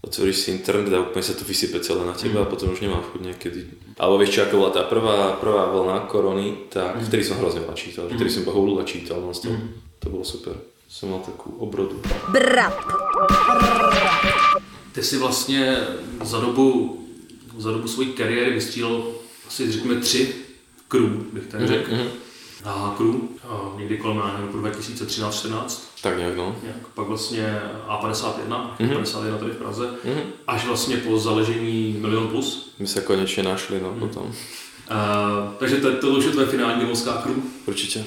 otvoríš 0.03 0.35
si 0.35 0.51
internet 0.51 0.91
a 0.93 0.99
úplne 0.99 1.23
sa 1.23 1.33
to 1.33 1.47
vysype 1.47 1.79
celé 1.79 2.03
na 2.03 2.11
teba 2.11 2.43
a 2.43 2.49
potom 2.51 2.75
už 2.75 2.83
nemám 2.83 3.01
chuť 3.07 3.21
niekedy. 3.23 3.59
Alebo 3.95 4.19
vieš 4.19 4.35
čo, 4.35 4.41
ako 4.43 4.59
bola 4.59 4.71
tá 4.75 4.83
prvá, 4.83 5.39
prvá 5.39 5.71
vlna 5.71 5.97
korony, 6.11 6.67
tak 6.67 6.99
vtedy 6.99 7.23
som 7.23 7.39
hrozne 7.39 7.63
veľa 7.63 7.77
čítal. 7.77 8.11
Vtedy 8.11 8.29
som 8.29 8.43
iba 8.43 8.51
hulu 8.51 8.77
a 8.79 8.83
čítal 8.83 9.23
non 9.23 9.31
stop. 9.33 9.55
To 10.03 10.07
bolo 10.11 10.27
super. 10.27 10.59
Som 10.91 11.15
mal 11.15 11.23
takú 11.23 11.55
obrodu. 11.57 11.97
Brap. 12.29 12.75
Ty 14.93 15.03
si 15.03 15.17
vlastně 15.17 15.87
za 16.23 16.39
dobu, 16.39 16.99
za 17.57 17.71
dobu 17.71 17.87
své 17.87 18.05
kariéry 18.05 18.53
vystřílel 18.53 19.03
asi 19.47 19.71
řekněme 19.71 20.01
tři 20.01 20.35
crew, 20.87 21.09
bych 21.33 21.47
tak 21.47 21.67
řekl. 21.67 21.91
a 21.95 21.97
crew, 22.97 23.15
a 23.49 23.71
někdy 23.77 23.97
kolem 23.97 24.21
roku 24.41 24.57
2013-14. 24.57 25.81
Tak 26.01 26.17
nějak, 26.17 26.35
no. 26.37 26.55
Nějak. 26.63 26.87
Pak 26.93 27.07
vlastně 27.07 27.61
A51, 27.87 28.75
Mhm. 28.79 28.89
51 28.93 29.37
tady 29.37 29.51
v 29.51 29.55
Praze, 29.57 29.89
Mhm. 30.03 30.19
až 30.47 30.65
vlastně 30.65 30.97
po 30.97 31.19
zaležení 31.19 31.95
Milion 31.99 32.27
Plus. 32.27 32.73
My 32.79 32.87
se 32.87 33.01
konečně 33.01 33.43
našli, 33.43 33.79
no, 33.81 33.89
potom. 33.99 34.31
A, 34.89 35.53
takže 35.59 35.75
to, 35.77 35.91
to 35.95 36.07
už 36.09 36.25
je 36.25 36.31
tvoje 36.31 36.47
finální 36.47 36.81
domovská 36.81 37.13
crew. 37.13 37.35
Určitě. 37.65 38.03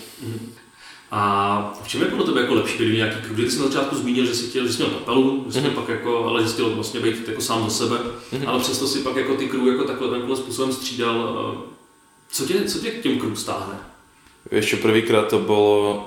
A 1.11 1.75
v 1.85 1.89
čem 1.89 2.01
je 2.01 2.07
podle 2.07 2.25
tebe 2.27 2.41
jako 2.41 2.55
lepší 2.55 2.79
být 2.79 2.97
nějaký 2.97 3.23
crew? 3.23 3.37
Ty 3.37 3.51
jsi 3.51 3.59
na 3.59 3.65
začátku 3.67 3.97
zmínil, 3.97 4.27
že 4.27 4.35
jsi 4.35 4.47
chtěl, 4.47 4.67
že 4.67 4.73
jsi 4.73 4.83
měl 4.83 4.95
kapelu, 4.99 5.45
že 5.47 5.53
jsi 5.53 5.59
Mhm. 5.61 5.71
měl 5.71 5.81
pak 5.83 5.89
jako, 5.91 6.25
ale 6.25 6.43
že 6.43 6.49
jsi 6.49 6.55
chtěl 6.55 6.71
vlastně 6.71 7.01
být 7.01 7.29
jako 7.29 7.41
sám 7.41 7.65
za 7.65 7.71
sebe, 7.71 7.99
ale 8.47 8.61
přesto 8.61 8.87
si 8.87 8.99
pak 8.99 9.17
jako 9.17 9.35
ty 9.35 9.49
crew 9.49 9.67
jako 9.67 9.85
takhle 9.85 10.37
způsobem 10.37 10.73
střídal. 10.73 11.21
A 11.39 11.77
Co 12.31 12.47
tě, 12.47 12.65
co 12.65 12.79
tě 12.79 12.91
k 12.91 13.03
těm 13.03 13.19
crew 13.19 13.35
stáhne? 13.35 13.75
Čo, 14.47 14.79
prvýkrát 14.79 15.27
to 15.27 15.43
bolo, 15.43 16.07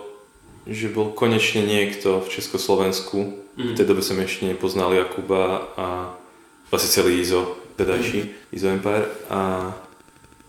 že 0.64 0.88
bol 0.88 1.12
konečne 1.12 1.66
niekto 1.66 2.24
v 2.24 2.28
Československu. 2.32 3.18
V 3.60 3.76
tej 3.76 3.84
dobe 3.84 4.00
som 4.00 4.16
ešte 4.22 4.48
nepoznal 4.48 4.96
Jakuba 4.96 5.68
a 5.76 5.88
vlastne 6.72 6.90
celý 6.90 7.20
IZO, 7.20 7.60
tedajší 7.76 8.32
IZO 8.56 8.68
Empire. 8.72 9.12
A 9.28 9.72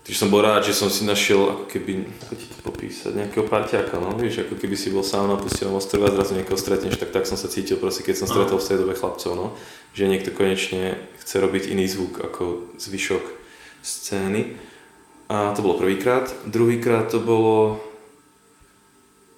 takže 0.07 0.17
som 0.23 0.31
bol 0.31 0.39
rád, 0.39 0.63
že 0.63 0.71
som 0.71 0.87
si 0.87 1.03
našiel 1.03 1.43
ako 1.51 1.65
keby, 1.67 2.07
ako 2.23 2.33
ti 2.39 2.45
to 2.47 2.57
popísať, 2.63 3.11
nejakého 3.11 3.45
parťáka, 3.45 3.99
no 3.99 4.15
vieš, 4.15 4.47
ako 4.47 4.55
keby 4.55 4.79
si 4.79 4.95
bol 4.95 5.03
sám 5.03 5.27
na 5.27 5.35
pustenom 5.35 5.75
ostrove 5.75 6.07
a 6.07 6.15
zrazu 6.15 6.39
niekoho 6.39 6.55
stretneš, 6.55 6.95
tak 6.97 7.11
tak 7.11 7.27
som 7.27 7.35
sa 7.35 7.51
cítil 7.51 7.75
proste, 7.75 8.01
keď 8.01 8.23
som 8.23 8.27
stretol 8.31 8.57
v 8.57 8.65
tej 8.65 8.77
dobe 8.79 8.95
chlapcov, 8.95 9.31
no. 9.35 9.53
Že 9.91 10.07
niekto 10.07 10.31
konečne 10.31 10.95
chce 11.19 11.35
robiť 11.43 11.67
iný 11.67 11.85
zvuk 11.91 12.23
ako 12.23 12.73
zvyšok 12.79 13.23
scény. 13.83 14.55
A 15.31 15.55
to 15.55 15.63
bolo 15.63 15.79
prvýkrát. 15.79 16.27
Druhýkrát 16.43 17.07
to 17.07 17.23
bolo... 17.23 17.79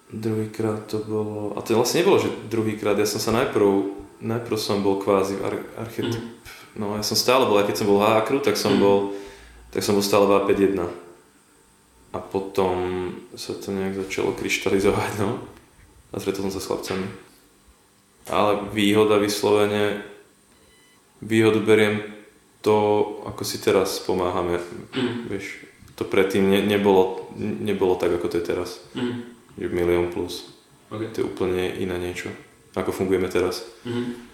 Druhýkrát 0.10 0.90
to 0.90 0.98
bolo... 1.06 1.54
A 1.54 1.62
to 1.62 1.78
vlastne 1.78 2.02
nebolo, 2.02 2.18
že 2.18 2.34
druhýkrát. 2.50 2.98
Ja 2.98 3.06
som 3.06 3.22
sa 3.22 3.30
najprv... 3.30 4.02
Najprv 4.24 4.58
som 4.58 4.82
bol 4.82 4.98
kvázi 4.98 5.38
ar- 5.38 5.70
archetyp. 5.78 6.24
No 6.74 6.98
ja 6.98 7.06
som 7.06 7.14
stále 7.14 7.46
bol, 7.46 7.62
aj 7.62 7.70
keď 7.70 7.76
som 7.78 7.90
bol 7.94 8.02
Hákru, 8.02 8.42
tak 8.42 8.58
som 8.58 8.82
bol... 8.82 9.14
Tak 9.70 9.86
som 9.86 9.94
bol 9.94 10.02
stále 10.02 10.26
v 10.26 10.34
A51. 10.42 10.82
A 12.14 12.18
potom 12.18 13.10
sa 13.38 13.54
to 13.54 13.70
nejak 13.70 13.94
začalo 13.94 14.34
kryštalizovať, 14.34 15.22
no. 15.22 15.46
A 16.10 16.18
stretol 16.18 16.50
som 16.50 16.54
sa 16.58 16.62
s 16.62 16.70
chlapcami. 16.74 17.06
Ale 18.34 18.66
výhoda 18.74 19.22
vyslovene... 19.22 20.02
Výhodu 21.22 21.62
beriem 21.62 22.02
to, 22.66 22.78
ako 23.30 23.46
si 23.46 23.62
teraz 23.62 24.02
pomáhame. 24.02 24.58
Vieš, 25.30 25.73
to 25.94 26.04
predtým 26.04 26.50
ne, 26.50 26.60
nebolo, 26.66 27.30
nebolo 27.38 27.94
tak, 27.96 28.14
ako 28.18 28.28
to 28.30 28.36
je 28.42 28.46
teraz. 28.46 28.82
Mm. 28.98 29.30
Že 29.58 29.68
milión 29.70 30.08
plus. 30.10 30.50
Okay. 30.90 31.10
To 31.14 31.18
je 31.22 31.26
úplne 31.26 31.74
iné 31.78 31.96
niečo. 32.02 32.34
Ako 32.74 32.90
fungujeme 32.90 33.30
teraz. 33.30 33.66
Mm. 33.86 34.34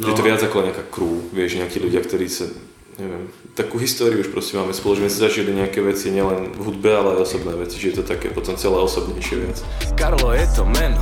No. 0.00 0.08
Je 0.08 0.16
to 0.16 0.24
viac 0.24 0.40
ako 0.40 0.64
nejaká 0.64 0.84
crew, 0.88 1.20
vieš, 1.36 1.60
nejakí 1.60 1.76
ľudia, 1.76 2.00
ktorí 2.00 2.24
sa, 2.24 2.48
neviem, 2.96 3.28
takú 3.52 3.76
históriu 3.76 4.24
už 4.24 4.32
proste 4.32 4.56
máme 4.56 4.72
spolu, 4.72 4.96
že 4.96 5.04
my 5.04 5.10
sa 5.12 5.28
zažili 5.28 5.52
nejaké 5.52 5.84
veci 5.84 6.08
nielen 6.08 6.56
v 6.56 6.60
hudbe, 6.64 6.88
ale 6.88 7.20
aj 7.20 7.28
osobné 7.28 7.52
veci, 7.60 7.76
že 7.76 7.92
je 7.92 7.96
to 8.00 8.04
také 8.08 8.32
potom 8.32 8.56
celé 8.56 8.80
osobnejšie 8.80 9.36
viac. 9.44 9.60
Karlo 9.92 10.32
je 10.32 10.48
to 10.56 10.64
meno 10.64 10.96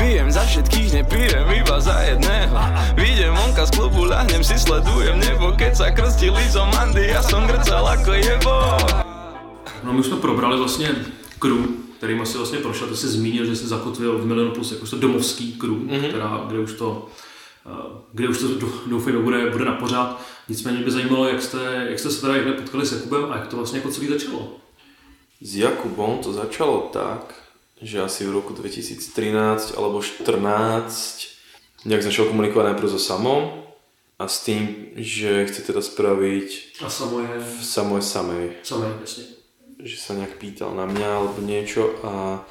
Pijem 0.00 0.32
za 0.32 0.48
všetkých, 0.48 1.04
nepijem 1.04 1.48
iba 1.52 1.76
za 1.76 2.00
jedného 2.08 2.56
Vyjdem 2.96 3.36
vonka 3.36 3.68
z 3.68 3.70
klubu, 3.76 4.08
ľahnem 4.08 4.40
si, 4.40 4.56
sledujem 4.56 5.20
nebo 5.20 5.52
Keď 5.52 5.72
sa 5.76 5.92
krstí 5.92 6.32
Lizo 6.32 6.64
Mandy, 6.72 7.12
ja 7.12 7.20
som 7.20 7.44
grcal 7.44 7.84
ako 7.84 8.16
jebo 8.16 8.56
No 9.84 9.92
my 9.92 9.98
už 10.00 10.06
jsme 10.06 10.16
probrali 10.16 10.58
vlastně 10.58 11.04
crew, 11.38 11.66
kterým 11.98 12.20
asi 12.20 12.36
vlastně 12.36 12.58
prošel. 12.58 12.88
Ty 12.88 12.96
jsi 12.96 13.08
zmínil, 13.08 13.44
že 13.44 13.56
jsi 13.56 13.66
zakotvil 13.66 14.18
v 14.18 14.26
Milion 14.26 14.50
Plus 14.50 14.72
jakožto 14.72 14.96
domovský 14.96 15.52
crew, 15.52 15.72
mm-hmm. 15.72 16.08
která, 16.08 16.44
kde 16.48 16.58
už 16.58 16.72
to 16.72 17.08
eh, 17.66 17.70
kde 18.12 18.28
už 18.28 18.38
to 18.38 18.48
dou- 18.48 18.80
doufejme 18.86 19.18
bude, 19.18 19.50
bude 19.50 19.64
na 19.64 19.72
pořád. 19.72 20.22
Nicméně 20.48 20.76
mě 20.76 20.84
by 20.84 20.90
zajímalo, 20.90 21.28
jak 21.28 21.42
jste, 21.42 21.86
jak 21.88 21.98
jste 21.98 22.10
se 22.10 22.20
teda 22.20 22.36
jednou 22.36 22.52
potkali 22.52 22.86
s 22.86 22.92
Jakubem 22.92 23.24
a 23.32 23.36
jak 23.36 23.46
to 23.46 23.56
vlastně 23.56 23.78
jako 23.78 23.90
celý 23.90 24.06
začalo. 24.08 24.52
S 25.40 25.56
Jakubom 25.56 26.18
to 26.18 26.32
začalo 26.32 26.90
tak, 26.92 27.34
že 27.82 28.00
asi 28.02 28.26
v 28.26 28.32
roku 28.32 28.52
2013 28.52 29.74
alebo 29.76 30.00
2014 30.00 31.28
nejak 31.84 32.02
začal 32.02 32.24
komunikovať 32.28 32.64
najprv 32.66 32.88
so 32.92 32.98
Samom 33.00 33.64
a 34.18 34.28
s 34.28 34.44
tým, 34.44 34.92
že 34.96 35.46
chce 35.48 35.62
teda 35.62 35.80
spraviť 35.80 36.76
A 36.84 36.90
samo 36.90 37.20
je 37.20 37.28
Samo 37.62 37.96
je 37.96 38.02
samej. 38.02 38.52
samé, 38.62 38.98
jasně. 39.00 39.39
Že 39.84 39.96
sa 39.96 40.12
nejak 40.16 40.36
pýtal 40.36 40.72
na 40.76 40.84
mňa 40.84 41.08
alebo 41.08 41.38
niečo 41.40 41.96
a 42.04 42.44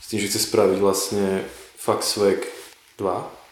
s 0.00 0.06
tým, 0.12 0.20
že 0.20 0.28
chce 0.28 0.40
spraviť 0.48 0.78
vlastne 0.80 1.44
Fuck 1.80 2.04
Swag 2.04 2.44
2 3.00 3.44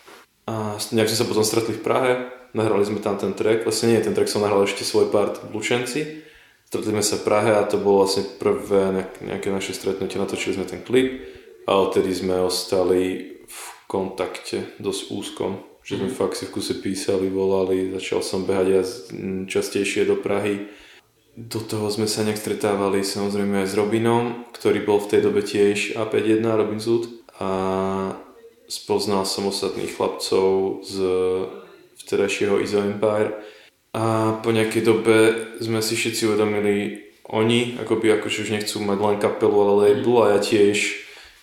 a 0.49 0.77
nejak 0.77 1.09
sme 1.09 1.21
sa 1.23 1.29
potom 1.29 1.47
stretli 1.47 1.79
v 1.79 1.85
Prahe, 1.85 2.13
nahrali 2.53 2.85
sme 2.85 3.01
tam 3.01 3.17
ten 3.17 3.33
track, 3.33 3.65
vlastne 3.65 3.95
nie, 3.95 4.05
ten 4.05 4.13
track 4.13 4.29
som 4.29 4.45
nahral 4.45 4.67
ešte 4.67 4.85
svoj 4.85 5.09
part 5.09 5.41
v 5.41 5.55
Lučenci, 5.55 6.25
stretli 6.67 6.93
sme 6.93 7.05
sa 7.05 7.17
v 7.21 7.25
Prahe 7.25 7.51
a 7.57 7.65
to 7.65 7.81
bolo 7.81 8.05
vlastne 8.05 8.27
prvé 8.37 8.93
nejak- 8.93 9.21
nejaké 9.23 9.49
naše 9.49 9.73
stretnutie, 9.73 10.21
natočili 10.21 10.59
sme 10.59 10.67
ten 10.69 10.83
klip 10.83 11.25
a 11.65 11.79
odtedy 11.79 12.11
sme 12.13 12.43
ostali 12.43 13.33
v 13.47 13.59
kontakte 13.87 14.77
dosť 14.83 15.03
úzkom, 15.15 15.63
že 15.87 15.99
sme 15.99 16.11
fakt 16.11 16.39
si 16.39 16.45
v 16.51 16.55
kuse 16.59 16.75
písali, 16.83 17.31
volali, 17.31 17.95
začal 17.95 18.21
som 18.21 18.45
behať 18.45 18.67
ja 18.67 18.83
častejšie 19.47 20.05
do 20.05 20.19
Prahy, 20.19 20.69
do 21.33 21.61
toho 21.65 21.89
sme 21.89 22.05
sa 22.05 22.23
nejak 22.23 22.37
stretávali 22.37 23.01
samozrejme 23.01 23.65
aj 23.65 23.69
s 23.73 23.79
Robinom, 23.79 24.45
ktorý 24.53 24.85
bol 24.85 25.01
v 25.01 25.11
tej 25.17 25.21
dobe 25.25 25.41
tiež 25.41 25.97
A51, 25.97 26.45
Robin 26.45 26.81
Zoot 26.81 27.09
a 27.41 27.51
spoznal 28.69 29.25
som 29.25 29.49
ostatných 29.49 29.97
chlapcov 29.97 30.81
z 30.85 30.97
vtedajšieho 32.05 32.61
Izo 32.61 32.85
Empire. 32.85 33.41
A 33.93 34.37
po 34.41 34.53
nejakej 34.53 34.83
dobe 34.85 35.17
sme 35.61 35.81
si 35.85 35.97
všetci 35.97 36.29
uvedomili 36.29 37.01
oni, 37.29 37.81
akoby 37.81 38.13
akože 38.21 38.49
už 38.49 38.53
nechcú 38.53 38.81
mať 38.85 38.99
len 39.01 39.17
kapelu, 39.21 39.57
ale 39.57 39.73
label. 39.93 40.15
A 40.21 40.37
ja 40.37 40.39
tiež 40.41 41.03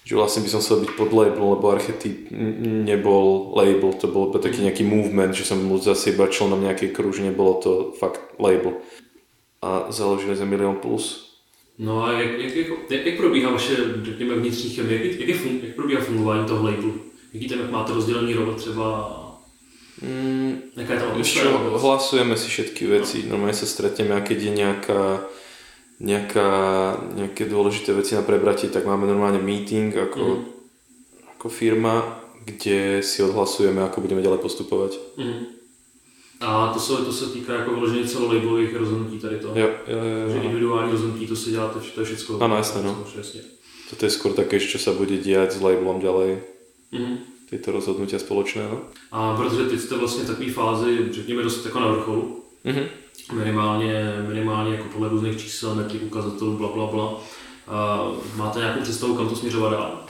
že 0.09 0.17
vlastne 0.17 0.41
by 0.41 0.49
som 0.49 0.61
chcel 0.65 0.81
byť 0.81 0.91
pod 0.97 1.13
label, 1.13 1.53
lebo 1.53 1.69
Archetyp 1.69 2.33
nebol 2.33 3.53
label, 3.53 3.93
to 3.93 4.09
bol 4.09 4.33
taký 4.33 4.65
nejaký 4.65 4.81
movement, 4.81 5.37
že 5.37 5.45
som 5.45 5.61
bol 5.69 5.77
zase 5.77 6.17
iba 6.17 6.25
členom 6.25 6.57
nejakej 6.57 6.97
že 6.97 7.29
nebolo 7.29 7.61
to 7.61 7.71
fakt 7.93 8.17
label. 8.41 8.81
A 9.61 9.91
založili 9.91 10.35
sme 10.35 10.45
Milion 10.45 10.79
Plus. 10.79 11.29
No 11.79 12.03
a 12.03 12.11
jak, 12.11 12.39
jak, 12.39 12.55
jako, 12.55 12.75
jak, 12.89 13.05
jak 13.05 13.17
probíhá 13.17 13.51
vaše, 13.51 13.75
řekněme, 14.03 14.35
vnitřní 14.35 14.69
chemie, 14.69 15.05
jak, 15.05 15.19
jak, 15.19 15.29
je 15.29 15.35
fun, 15.35 15.59
jak 15.63 15.75
probíhá 15.75 16.01
fungování 16.01 16.45
toho 16.47 16.65
labelu? 16.65 16.93
Jaký 17.33 17.47
tam, 17.47 17.59
jak 17.59 17.71
máte 17.71 17.93
rozdělený 17.93 18.33
role 18.33 18.55
třeba, 18.55 19.15
Mm, 20.01 20.71
jaká 20.77 20.93
je 20.93 20.99
tam 20.99 21.09
atmosféra? 21.11 21.51
hlasujeme 21.75 22.37
si 22.39 22.47
všetky 22.47 22.87
veci, 22.87 23.27
normálne 23.27 23.51
sa 23.51 23.67
stretneme 23.67 24.15
a 24.15 24.23
keď 24.23 24.37
je 24.47 24.51
nejaká, 24.55 25.03
nejaká, 25.99 26.49
nejaké 27.19 27.43
dôležité 27.43 27.91
veci 27.91 28.15
na 28.15 28.23
prebratie, 28.23 28.71
tak 28.71 28.87
máme 28.87 29.03
normálne 29.03 29.43
meeting 29.43 29.91
ako, 29.91 30.47
ako 31.35 31.51
firma, 31.51 32.15
kde 32.47 33.03
si 33.03 33.19
odhlasujeme, 33.19 33.83
ako 33.83 33.99
budeme 33.99 34.23
ďalej 34.23 34.39
postupovať. 34.39 34.91
Mhm. 35.19 35.58
A 36.39 36.71
to 36.73 36.79
se, 36.79 36.93
to 37.05 37.13
se 37.13 37.25
týká 37.25 37.53
jako 37.53 37.71
vyloženě 37.73 38.07
celolabových 38.07 38.75
rozhodnutí 38.75 39.19
tady 39.19 39.39
toho. 39.39 39.53
Jo, 39.59 39.69
jo, 39.87 39.97
jo, 39.97 40.29
Že 40.29 40.37
jo. 40.37 40.43
individuální 40.43 40.91
rozhodnutí, 40.91 41.27
to 41.27 41.35
si 41.35 41.51
děláte, 41.51 41.79
to 41.95 42.01
je 42.01 42.05
všechno. 42.05 42.39
Áno, 42.39 42.55
jasné, 42.55 42.83
no. 42.83 42.95
Toto 43.89 44.05
je 44.05 44.11
skôr 44.13 44.37
také, 44.37 44.61
čo 44.61 44.77
sa 44.77 44.93
bude 44.93 45.17
diať 45.17 45.57
s 45.57 45.61
labelom 45.65 45.97
ďalej. 45.99 46.45
Mhm. 46.93 47.13
Tieto 47.49 47.73
rozhodnutia 47.73 48.21
spoločné, 48.21 48.61
no. 48.69 48.77
A 49.11 49.33
protože 49.35 49.65
teď 49.69 49.79
jste 49.79 49.97
vlastně 49.97 50.23
v 50.23 50.27
takové 50.27 50.51
fázi, 50.51 51.09
řekněme, 51.11 51.43
dost 51.43 51.65
jako 51.65 51.79
na 51.79 51.87
vrcholu, 51.91 52.43
Mhm. 52.63 52.85
minimálně, 53.33 53.93
minimálně 54.27 54.75
jako 54.75 54.87
podle 54.93 55.09
různých 55.09 55.37
čísel, 55.41 55.75
metrik, 55.75 56.03
ukazatelů, 56.03 56.57
bla, 56.57 56.67
bla, 56.67 56.85
bla. 56.85 57.07
A 57.67 58.07
máte 58.35 58.59
nějakou 58.59 58.81
představu, 58.81 59.15
kam 59.15 59.29
to 59.29 59.35
směřovat 59.35 59.69
dál? 59.71 60.05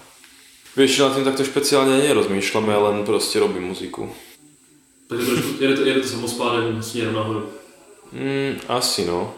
Vieš, 0.77 0.99
nad 1.01 1.15
tým 1.17 1.25
takto 1.25 1.43
špeciálne 1.43 1.97
nerozmýšľame, 2.07 2.71
len 2.71 2.97
proste 3.03 3.41
robím 3.41 3.73
muziku. 3.73 4.05
Takže 5.09 5.25
trošku, 5.25 5.49
jede 5.59 5.75
to, 5.75 5.81
jede 5.85 5.99
to 6.01 6.07
samospádem 6.07 6.83
směrem 6.83 7.13
nahoru. 7.13 7.49
Mm, 8.13 8.59
asi 8.67 9.05
no. 9.05 9.33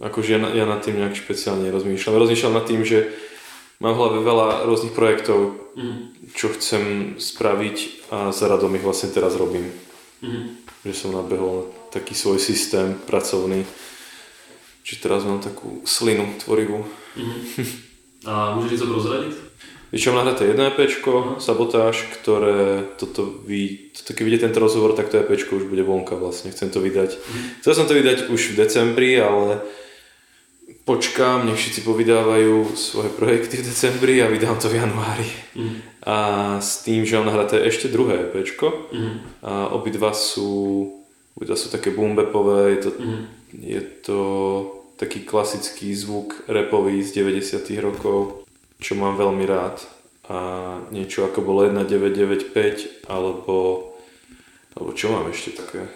Akože 0.00 0.32
ja, 0.32 0.38
na- 0.38 0.54
ja 0.54 0.62
nad 0.62 0.78
tým 0.78 0.94
nejak 0.94 1.18
špeciálne 1.18 1.66
nerozmýšľam. 1.66 2.22
Rozmýšľam 2.22 2.54
nad 2.54 2.66
tým, 2.70 2.86
že 2.86 3.10
mám 3.82 3.94
v 3.94 3.98
hlave 3.98 4.18
veľa 4.22 4.46
rôznych 4.62 4.94
projektov, 4.94 5.58
Mhm. 5.74 5.94
čo 6.38 6.48
chcem 6.54 7.14
spraviť 7.18 8.06
a 8.10 8.30
za 8.30 8.46
radom 8.46 8.70
ich 8.78 8.82
vlastne 8.86 9.10
teraz 9.10 9.34
robím. 9.34 9.66
Mhm. 10.22 10.70
Že 10.86 10.94
som 10.94 11.10
nabehol 11.18 11.66
na 11.66 11.90
taký 11.90 12.14
svoj 12.14 12.38
systém 12.38 12.94
pracovný. 13.06 13.66
Čiže 14.86 15.02
teraz 15.02 15.26
mám 15.26 15.42
takú 15.42 15.82
slinu 15.84 16.30
tvorivú. 16.38 16.86
A 18.26 18.54
můžeš 18.54 18.70
něco 18.72 18.86
prozradit? 18.86 19.47
Mám 19.88 20.14
nahraté 20.20 20.44
jedno 20.44 20.68
EPčko, 20.68 21.40
Sabotáž, 21.40 22.04
ktoré 22.12 22.84
toto 23.00 23.24
vy, 23.24 23.88
toto, 23.96 24.12
keď 24.12 24.24
vidíte 24.24 24.44
tento 24.44 24.60
rozhovor, 24.60 24.92
tak 24.92 25.08
to 25.08 25.16
EPčko 25.16 25.56
už 25.56 25.64
bude 25.64 25.80
vonka 25.80 26.12
vlastne, 26.12 26.52
chcem 26.52 26.68
to 26.68 26.84
vydať. 26.84 27.16
Chcel 27.64 27.72
som 27.72 27.88
to 27.88 27.96
vydať 27.96 28.28
už 28.28 28.52
v 28.52 28.58
decembri, 28.60 29.16
ale 29.16 29.64
počkám, 30.84 31.48
nech 31.48 31.56
všetci 31.56 31.80
povydávajú 31.88 32.76
svoje 32.76 33.12
projekty 33.16 33.60
v 33.60 33.68
decembri 33.68 34.20
a 34.20 34.28
vydám 34.28 34.60
to 34.60 34.68
v 34.68 34.80
januári. 34.80 35.28
Mm. 35.56 35.76
A 36.04 36.16
s 36.60 36.84
tým, 36.84 37.08
že 37.08 37.16
on 37.16 37.28
nahraté 37.28 37.60
ešte 37.64 37.88
druhé 37.88 38.28
EPčko 38.28 38.92
mm. 38.92 39.16
a 39.44 39.72
obidva 39.72 40.12
sú, 40.12 40.84
obidva 41.32 41.56
sú 41.56 41.72
také 41.72 41.92
boombepové, 41.96 42.76
je 42.76 42.80
to, 42.84 42.90
mm. 42.92 43.24
je 43.56 43.82
to 44.04 44.20
taký 45.00 45.24
klasický 45.24 45.96
zvuk 45.96 46.44
repový 46.44 47.04
z 47.04 47.24
90 47.24 47.68
rokov, 47.80 48.47
čo 48.78 48.94
mám 48.94 49.18
veľmi 49.18 49.44
rád. 49.46 49.82
A 50.28 50.36
niečo 50.92 51.24
ako 51.24 51.40
bolo 51.40 51.64
1995 51.64 53.08
alebo, 53.08 53.88
alebo 54.76 54.90
čo 54.92 55.08
mám 55.08 55.24
ešte 55.32 55.56
také? 55.56 55.88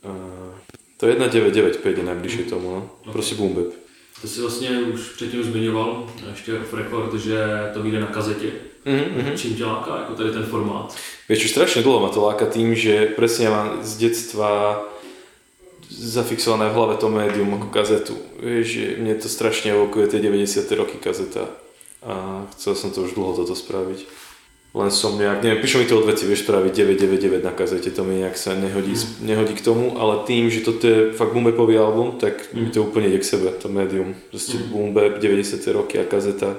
Uh, 0.00 0.56
to 0.96 1.04
1995 1.04 1.84
je 1.84 2.04
najbližšie 2.04 2.44
tomu, 2.48 2.80
no. 2.80 2.82
Proste 3.12 3.36
boom 3.36 3.52
bap. 3.54 3.70
Ty 4.22 4.28
si 4.28 4.40
vlastně 4.40 4.80
už 4.80 5.08
předtím 5.08 5.42
zmiňoval, 5.42 6.10
ještě 6.30 6.58
off 6.58 6.74
record, 6.74 7.14
že 7.14 7.38
to 7.74 7.82
vyjde 7.82 8.00
na 8.00 8.06
kazetě. 8.06 8.50
Mm-hmm. 8.86 9.34
Čím 9.36 9.54
tě 9.54 9.64
láká 9.64 9.96
jako 9.96 10.14
tady 10.14 10.30
ten 10.30 10.42
formát? 10.42 10.96
Vieš 11.28 11.44
čo, 11.44 11.48
strašne 11.48 11.84
dlho 11.84 12.00
ma 12.00 12.08
to 12.08 12.24
láka 12.24 12.48
tým, 12.48 12.72
že 12.72 13.12
presne 13.12 13.44
ja 13.44 13.52
mám 13.52 13.84
z 13.84 14.00
detstva 14.00 14.80
zafixované 15.92 16.72
v 16.72 16.74
hlave 16.74 16.96
to 16.96 17.12
médium 17.12 17.52
ako 17.52 17.68
kazetu. 17.68 18.16
Vieš, 18.40 18.66
že 18.66 18.84
mne 18.96 19.14
to 19.20 19.28
strašne 19.28 19.76
evokuje 19.76 20.08
tie 20.08 20.24
90. 20.24 20.64
roky 20.72 20.96
kazeta 20.96 21.44
a 22.02 22.46
chcel 22.54 22.74
som 22.78 22.90
to 22.94 23.06
už 23.06 23.18
dlho 23.18 23.34
toto 23.34 23.54
spraviť. 23.54 24.28
Len 24.76 24.92
som 24.92 25.16
nejak, 25.16 25.40
neviem, 25.40 25.64
píšu 25.64 25.80
mi 25.80 25.88
to 25.88 25.96
odveci, 25.96 26.28
vieš, 26.28 26.44
spraviť 26.44 26.70
999 26.70 27.40
na 27.40 27.56
kazete, 27.56 27.88
to 27.88 28.04
mi 28.04 28.20
nejak 28.20 28.36
sa 28.36 28.52
nehodí, 28.52 28.92
mm. 28.92 29.24
nehodí 29.24 29.56
k 29.56 29.64
tomu, 29.64 29.96
ale 29.96 30.28
tým, 30.28 30.52
že 30.52 30.60
toto 30.60 30.84
je 30.84 31.16
fakt 31.16 31.32
boombapový 31.32 31.80
album, 31.80 32.20
tak 32.20 32.52
mm. 32.52 32.56
mi 32.60 32.68
to 32.68 32.84
úplne 32.84 33.08
ide 33.08 33.24
k 33.24 33.26
sebe, 33.26 33.48
to 33.56 33.72
médium. 33.72 34.12
Proste 34.28 34.60
mm. 34.60 34.68
boombap, 34.68 35.18
90. 35.24 35.56
roky 35.72 35.96
a 35.96 36.04
kazeta. 36.04 36.52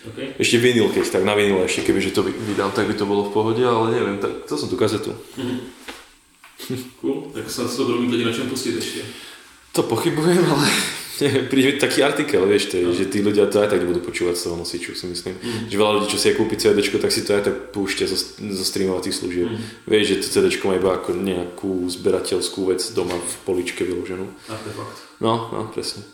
Okay. 0.00 0.32
Ešte 0.40 0.56
vinyl, 0.56 0.88
keď 0.88 1.20
tak 1.20 1.28
na 1.28 1.36
vinyl 1.36 1.60
ešte, 1.60 1.84
keby 1.84 2.00
že 2.00 2.16
to 2.16 2.24
vydal, 2.24 2.72
tak 2.72 2.88
by 2.88 2.96
to 2.96 3.04
bolo 3.04 3.28
v 3.28 3.34
pohode, 3.36 3.60
ale 3.60 3.92
neviem, 3.92 4.16
tak 4.16 4.48
to 4.48 4.56
som 4.56 4.72
tú 4.72 4.80
kazetu. 4.80 5.12
Mm. 5.36 5.60
Cool, 7.04 7.28
tak 7.36 7.44
sa 7.52 7.68
to 7.68 8.00
mít 8.00 8.12
lidi 8.12 8.24
na 8.24 8.32
čom 8.32 8.48
pustiť 8.48 8.74
ešte. 8.80 9.00
To 9.76 9.84
pochybujem, 9.84 10.44
ale 10.48 10.66
príde 11.52 11.76
taký 11.76 12.00
artikel, 12.02 12.42
vieš, 12.48 12.72
to 12.72 12.74
je, 12.80 12.84
no. 12.86 12.96
že 12.96 13.04
tí 13.12 13.20
ľudia 13.20 13.46
to 13.46 13.60
aj 13.60 13.68
tak 13.74 13.80
nebudú 13.84 14.00
počúvať 14.00 14.34
z 14.36 14.42
toho 14.48 14.56
nosiču, 14.56 14.96
si 14.96 15.06
myslím. 15.06 15.34
Mm. 15.36 15.68
Že 15.68 15.76
veľa 15.76 15.92
ľudí, 15.98 16.06
čo 16.08 16.18
si 16.18 16.26
aj 16.32 16.36
kúpi 16.40 16.56
CD, 16.56 16.78
tak 16.80 17.12
si 17.12 17.20
to 17.26 17.36
aj 17.36 17.42
tak 17.44 17.56
púšťa 17.76 18.04
zo, 18.08 18.16
zo 18.40 18.64
streamovacích 18.64 19.14
služieb. 19.14 19.48
Mm. 19.52 19.60
Vieš, 19.84 20.04
že 20.08 20.16
to 20.24 20.26
CD 20.32 20.46
má 20.64 20.74
iba 20.76 20.90
ako 20.96 21.10
nejakú 21.16 21.84
zberateľskú 21.92 22.72
vec 22.72 22.80
doma 22.96 23.16
v 23.16 23.32
poličke 23.44 23.84
vyloženú. 23.84 24.24
Artefakt. 24.48 24.96
No, 25.20 25.52
no, 25.52 25.68
presne. 25.68 26.08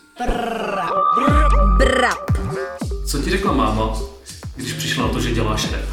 Brap. 1.79 2.25
Co 3.07 3.19
ti 3.19 3.31
řekla 3.31 3.53
máma, 3.53 3.95
když 4.57 4.73
přišla 4.73 5.07
na 5.07 5.13
to, 5.13 5.21
že 5.21 5.31
děláš 5.31 5.73
rap? 5.73 5.89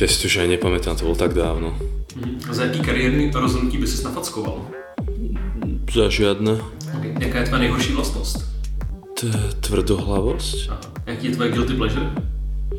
Presne, 0.00 0.32
že 0.32 0.40
aj 0.40 0.48
nepamätám, 0.56 0.96
to 0.96 1.04
bolo 1.04 1.12
tak 1.12 1.36
dávno. 1.36 1.76
Mm. 2.16 2.40
Za 2.48 2.72
jaký 2.72 2.80
kariérny 2.80 3.28
rozhodnutí 3.28 3.76
by 3.76 3.86
si 3.86 4.00
nafackoval? 4.00 4.64
Za 5.92 6.08
žiadne. 6.08 6.79
Jaká 7.20 7.38
je 7.38 7.46
tvá 7.46 7.58
nejhorší 7.58 7.92
vlastnost? 7.92 8.44
Tvrdohlavosť. 9.60 10.68
Aha. 10.70 10.80
Jaký 11.06 11.26
je 11.26 11.32
tvoje 11.32 11.50
guilty 11.50 11.74
pleasure? 11.74 12.06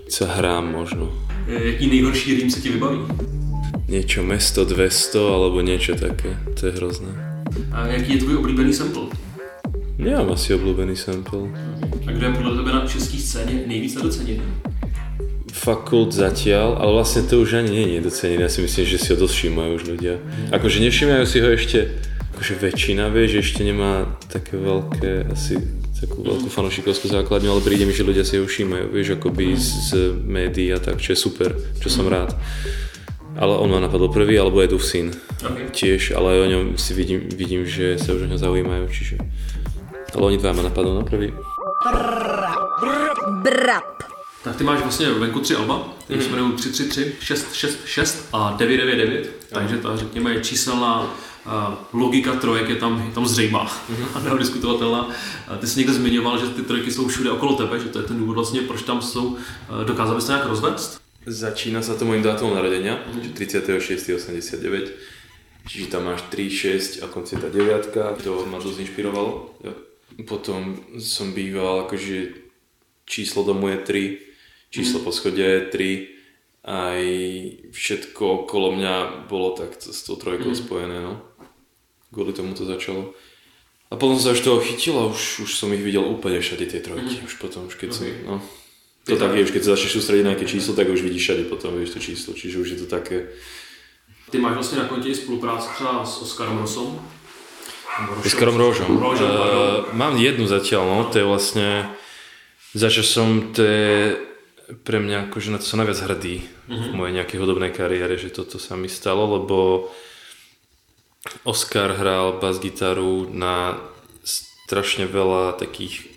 Sa 0.09 0.25
hrám 0.25 0.71
možno. 0.71 1.11
E, 1.47 1.53
jaký 1.75 1.87
nejhorší 1.87 2.35
rým 2.35 2.49
se 2.51 2.61
ti 2.61 2.69
vybaví? 2.69 2.99
Niečo 3.87 4.23
mesto 4.23 4.65
200 4.65 5.19
alebo 5.19 5.61
niečo 5.61 5.99
také. 5.99 6.39
To 6.59 6.65
je 6.65 6.71
hrozné. 6.71 7.11
A 7.71 7.87
jaký 7.87 8.13
je 8.13 8.19
tvůj 8.19 8.35
oblíbený 8.35 8.73
sample? 8.73 9.03
Nemám 10.01 10.31
asi 10.33 10.55
obľúbený 10.55 10.95
sample. 10.95 11.51
A 12.07 12.11
kdo 12.11 12.25
je 12.25 12.33
podle 12.33 12.55
tebe 12.57 12.71
na 12.71 12.87
české 12.87 13.17
scéně 13.17 13.63
nejvíc 13.67 13.95
nedoceněný? 13.95 14.41
Fakult 15.51 16.09
zatiaľ, 16.15 16.81
ale 16.81 16.89
vlastne 16.95 17.21
to 17.21 17.37
už 17.37 17.61
ani 17.61 17.69
nie 17.69 17.83
je 17.85 17.93
nedocenené. 18.01 18.41
Ja 18.41 18.49
si 18.49 18.65
myslím, 18.65 18.85
že 18.87 18.97
si 18.97 19.07
ho 19.13 19.17
dosť 19.19 19.35
všímajú 19.35 19.71
už 19.77 19.83
ľudia. 19.93 20.17
Akože 20.49 20.81
nevšímajú 20.81 21.23
si 21.29 21.37
ho 21.37 21.49
ešte 21.53 21.79
akože 22.41 22.57
väčšina, 22.57 23.05
vieš, 23.13 23.45
ešte 23.45 23.61
nemá 23.61 24.17
také 24.25 24.57
veľké, 24.57 25.29
asi 25.29 25.61
takú 26.01 26.25
veľkú 26.25 26.49
fanúšikovskú 26.49 27.13
základňu, 27.13 27.53
ale 27.53 27.61
príde 27.61 27.85
mi, 27.85 27.93
že 27.93 28.01
ľudia 28.01 28.25
si 28.25 28.41
ho 28.41 28.49
všímajú, 28.49 28.89
vieš, 28.89 29.13
akoby 29.13 29.53
z, 29.53 29.69
z 29.69 29.91
médií 30.25 30.73
a 30.73 30.81
tak, 30.81 30.97
čo 30.97 31.13
je 31.13 31.21
super, 31.21 31.53
čo 31.77 31.93
som 31.93 32.09
rád. 32.09 32.33
Ale 33.37 33.53
on 33.61 33.69
ma 33.69 33.77
napadol 33.77 34.09
prvý, 34.09 34.41
alebo 34.41 34.57
Edu 34.57 34.81
syn. 34.81 35.13
Okay. 35.37 35.69
Tiež, 35.69 36.17
ale 36.17 36.41
o 36.41 36.49
ňom 36.49 36.81
si 36.81 36.97
vidím, 36.97 37.29
vidím, 37.29 37.61
že 37.61 38.01
sa 38.01 38.17
už 38.17 38.25
o 38.25 38.31
ňo 38.33 38.41
zaujímajú, 38.41 38.89
čiže... 38.89 39.21
Ale 40.17 40.33
oni 40.33 40.41
dva 40.41 40.57
ma 40.57 40.65
napadol 40.65 40.97
na 40.97 41.05
prvý. 41.05 41.29
Brap. 43.45 44.01
Tak 44.41 44.55
ty 44.55 44.63
máš 44.63 44.81
vlastně 44.81 45.13
venku 45.13 45.39
tři 45.39 45.55
alba, 45.55 45.93
které 46.05 46.17
mm. 46.17 46.25
se 46.25 46.29
jmenují 46.29 46.53
333, 46.53 47.15
666 47.19 48.29
a 48.33 48.55
999, 48.57 49.29
takže 49.49 49.77
ta 49.77 49.97
řekněme 49.97 50.33
je 50.33 50.41
číselná 50.41 51.13
logika 51.93 52.35
trojek 52.35 52.69
je 52.69 52.75
tam, 52.75 53.03
je 53.07 53.13
tam 53.13 53.27
zřejmá 53.27 53.65
mm-hmm. 53.65 54.07
a 54.13 54.19
neodiskutovatelná. 54.19 55.09
Ty 55.59 55.67
jsi 55.67 55.79
někde 55.79 55.93
zmiňoval, 55.93 56.39
že 56.39 56.47
ty 56.47 56.61
trojky 56.61 56.91
jsou 56.91 57.07
všude 57.07 57.31
okolo 57.31 57.55
tebe, 57.55 57.79
že 57.79 57.89
to 57.89 57.99
je 57.99 58.05
ten 58.05 58.17
důvod 58.17 58.33
vlastně, 58.33 58.61
proč 58.61 58.81
tam 58.81 59.01
jsou. 59.01 59.37
Dokázal 59.83 60.15
bys 60.15 60.25
to 60.25 60.31
nějak 60.31 60.45
rozvést? 60.45 61.01
Začína 61.21 61.85
sa 61.85 61.93
to 61.93 62.09
môjim 62.09 62.25
dátumom 62.25 62.57
narodenia, 62.57 62.97
mm-hmm. 62.97 63.37
36.89. 63.37 65.69
Čiže 65.69 65.93
tam 65.93 66.09
máš 66.09 66.25
3, 66.33 66.49
6 66.49 67.05
a 67.05 67.13
konci 67.13 67.37
tá 67.37 67.45
9, 67.45 67.93
to 68.25 68.49
ma 68.49 68.57
dosť 68.57 68.89
inšpirovalo. 68.89 69.53
Potom 70.25 70.81
som 70.97 71.29
býval, 71.29 71.85
akože 71.85 72.41
číslo 73.05 73.45
domu 73.45 73.69
je 73.69 73.77
3, 73.77 74.73
číslo 74.73 74.97
mm. 74.99 75.03
po 75.05 75.11
schode 75.13 75.45
je 75.45 75.61
3, 75.69 76.65
aj 76.65 77.01
všetko 77.69 78.49
okolo 78.49 78.81
mňa 78.81 79.29
bolo 79.29 79.53
tak 79.53 79.77
s 79.77 80.01
tou 80.01 80.17
trojkou 80.17 80.53
mm. 80.53 80.57
spojené, 80.57 81.05
no 81.05 81.21
kvôli 82.13 82.35
tomu 82.35 82.53
to 82.53 82.67
začalo. 82.67 83.15
A 83.91 83.99
potom 83.99 84.15
sa 84.15 84.31
už 84.31 84.39
toho 84.39 84.63
chytil 84.63 84.95
a 84.95 85.11
už, 85.11 85.43
už 85.47 85.51
som 85.51 85.67
ich 85.75 85.83
videl 85.83 86.03
úplne 86.03 86.39
všade 86.39 86.63
tie 86.63 86.79
trojky. 86.79 87.19
Mm. 87.19 87.27
Už 87.27 87.33
potom, 87.43 87.67
už 87.67 87.75
keď 87.75 87.89
mm. 87.91 87.97
si, 87.97 88.07
no. 88.23 88.39
To 89.09 89.17
tak 89.17 89.33
je, 89.33 89.43
už 89.43 89.51
keď 89.51 89.61
sa 89.65 89.73
začneš 89.73 89.97
sústrediť 89.97 90.23
na 90.23 90.29
nejaké 90.31 90.45
číslo, 90.45 90.77
tak 90.77 90.87
už 90.87 91.01
vidíš 91.01 91.23
všade 91.25 91.43
potom, 91.49 91.73
vieš 91.73 91.97
to 91.97 91.99
číslo. 91.99 92.31
Čiže 92.37 92.55
už 92.61 92.67
je 92.69 92.77
to 92.85 92.87
také... 92.87 93.33
Ty 94.29 94.37
máš 94.37 94.53
vlastně 94.53 94.77
na 94.77 94.87
konti 94.87 95.15
spolupráci 95.15 95.67
třeba 95.75 96.05
s 96.05 96.21
Oskarom 96.21 96.57
Rosom? 96.57 97.01
Oskarom 98.25 98.55
Rožom. 98.55 98.97
Rožom 98.97 99.27
uh, 99.27 99.91
mám 99.91 100.15
jednu 100.15 100.47
zatiaľ, 100.47 100.87
no, 100.87 101.03
to 101.11 101.17
je 101.19 101.25
vlastne... 101.27 101.91
Začal 102.71 103.03
som, 103.03 103.27
to 103.51 103.67
je 103.67 104.15
pre 104.87 105.03
mňa 105.03 105.27
akože 105.27 105.51
na 105.51 105.59
to 105.59 105.67
som 105.67 105.83
najviac 105.83 105.99
hrdý 105.99 106.39
mm-hmm. 106.39 106.71
v 106.71 106.87
mhm. 106.87 106.95
mojej 106.95 107.13
nejakej 107.19 107.39
hudobnej 107.43 107.71
kariére, 107.75 108.15
že 108.15 108.31
toto 108.31 108.55
sa 108.55 108.79
mi 108.79 108.87
stalo, 108.87 109.27
lebo 109.27 109.91
Oscar 111.45 111.93
hral 111.95 112.41
bas-gitaru 112.41 113.29
na 113.29 113.77
strašne 114.25 115.05
veľa 115.05 115.59
takých 115.59 116.09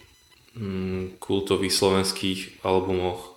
mm, 0.57 1.21
kultových 1.21 1.75
slovenských 1.75 2.39
albumoch 2.65 3.34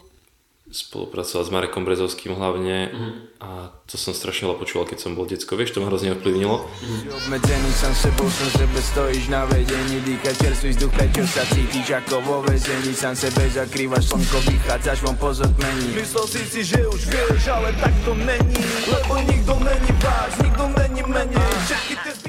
spolupracoval 0.67 1.43
s 1.47 1.49
Marekom 1.49 1.87
Brezovským 1.87 2.35
hlavne 2.35 2.91
mm. 2.91 3.11
a 3.39 3.71
to 3.87 3.95
som 3.95 4.11
strašne 4.11 4.51
veľa 4.51 4.59
počúval, 4.59 4.83
keď 4.83 4.99
som 4.99 5.15
bol 5.15 5.23
detsko, 5.23 5.55
vieš, 5.55 5.71
to 5.71 5.79
ma 5.79 5.87
hrozne 5.87 6.11
ovplyvnilo. 6.11 6.59
Mm. 6.59 7.01
Obmedzený 7.07 7.71
som 7.71 7.93
sebou, 7.95 8.27
som 8.27 8.51
sebe 8.51 8.79
stojíš 8.83 9.31
na 9.31 9.47
vedení, 9.47 10.03
dýchať 10.03 10.35
čerstvý 10.43 10.69
vzduch, 10.75 10.91
prečo 10.91 11.23
sa 11.23 11.47
cítiš 11.47 11.87
ako 12.03 12.15
vo 12.19 12.37
väzení, 12.43 12.91
sám 12.91 13.15
sebe 13.15 13.47
zakrývaš 13.47 14.11
slnko, 14.11 14.37
vychádzaš 14.43 14.99
von 15.07 15.15
po 15.15 15.31
zotmení. 15.31 15.95
Myslel 15.95 16.25
si 16.27 16.43
si, 16.43 16.61
že 16.67 16.83
už 16.83 17.01
vieš, 17.07 17.47
ale 17.47 17.71
tak 17.79 17.95
to 18.03 18.11
není, 18.11 18.59
lebo 18.91 19.13
nikto 19.23 19.53
není 19.63 19.91
váš, 20.03 20.31
nikto 20.43 20.63
není 20.75 21.01
menej, 21.07 21.53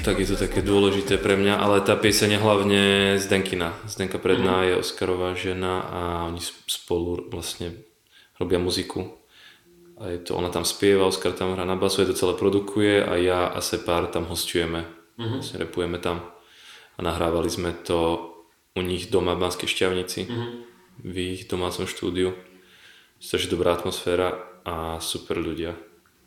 tak 0.09 0.25
je 0.25 0.33
to 0.33 0.41
také 0.41 0.65
dôležité 0.65 1.21
pre 1.21 1.37
mňa, 1.37 1.61
ale 1.61 1.85
tá 1.85 1.93
pieseň 1.93 2.39
je 2.39 2.41
hlavne 2.41 2.83
Zdenkina. 3.21 3.77
Zdenka 3.85 4.17
Predná 4.17 4.63
mm. 4.63 4.65
je 4.65 4.75
Oskarová 4.81 5.37
žena 5.37 5.85
a 5.85 6.01
oni 6.33 6.41
spolu 6.65 7.29
vlastne 7.29 7.77
robia 8.39 8.59
muziku. 8.59 9.19
A 9.99 10.15
je 10.15 10.19
to, 10.23 10.39
ona 10.39 10.47
tam 10.49 10.63
spieva, 10.63 11.11
Oskar 11.11 11.35
tam 11.35 11.59
hrá 11.59 11.67
na 11.67 11.75
basu, 11.75 12.07
je 12.07 12.15
to 12.15 12.19
celé 12.19 12.39
produkuje 12.39 13.03
a 13.03 13.19
ja 13.19 13.51
a 13.51 13.59
Separ 13.59 14.07
tam 14.07 14.31
hostujeme. 14.31 14.87
Uh-huh. 15.19 15.43
Vlastne 15.43 15.59
repujeme 15.59 15.99
tam. 15.99 16.23
A 16.95 17.03
nahrávali 17.03 17.51
sme 17.51 17.75
to 17.75 18.31
u 18.79 18.83
nich 18.83 19.11
doma 19.11 19.35
v 19.35 19.43
Banskej 19.43 19.67
šťavnici, 19.67 20.31
uh-huh. 20.31 20.51
v 21.03 21.17
ich 21.35 21.51
domácom 21.51 21.91
štúdiu. 21.91 22.39
Strašne 23.19 23.59
dobrá 23.59 23.75
atmosféra 23.75 24.39
a 24.63 25.03
super 25.03 25.43
ľudia. 25.43 25.75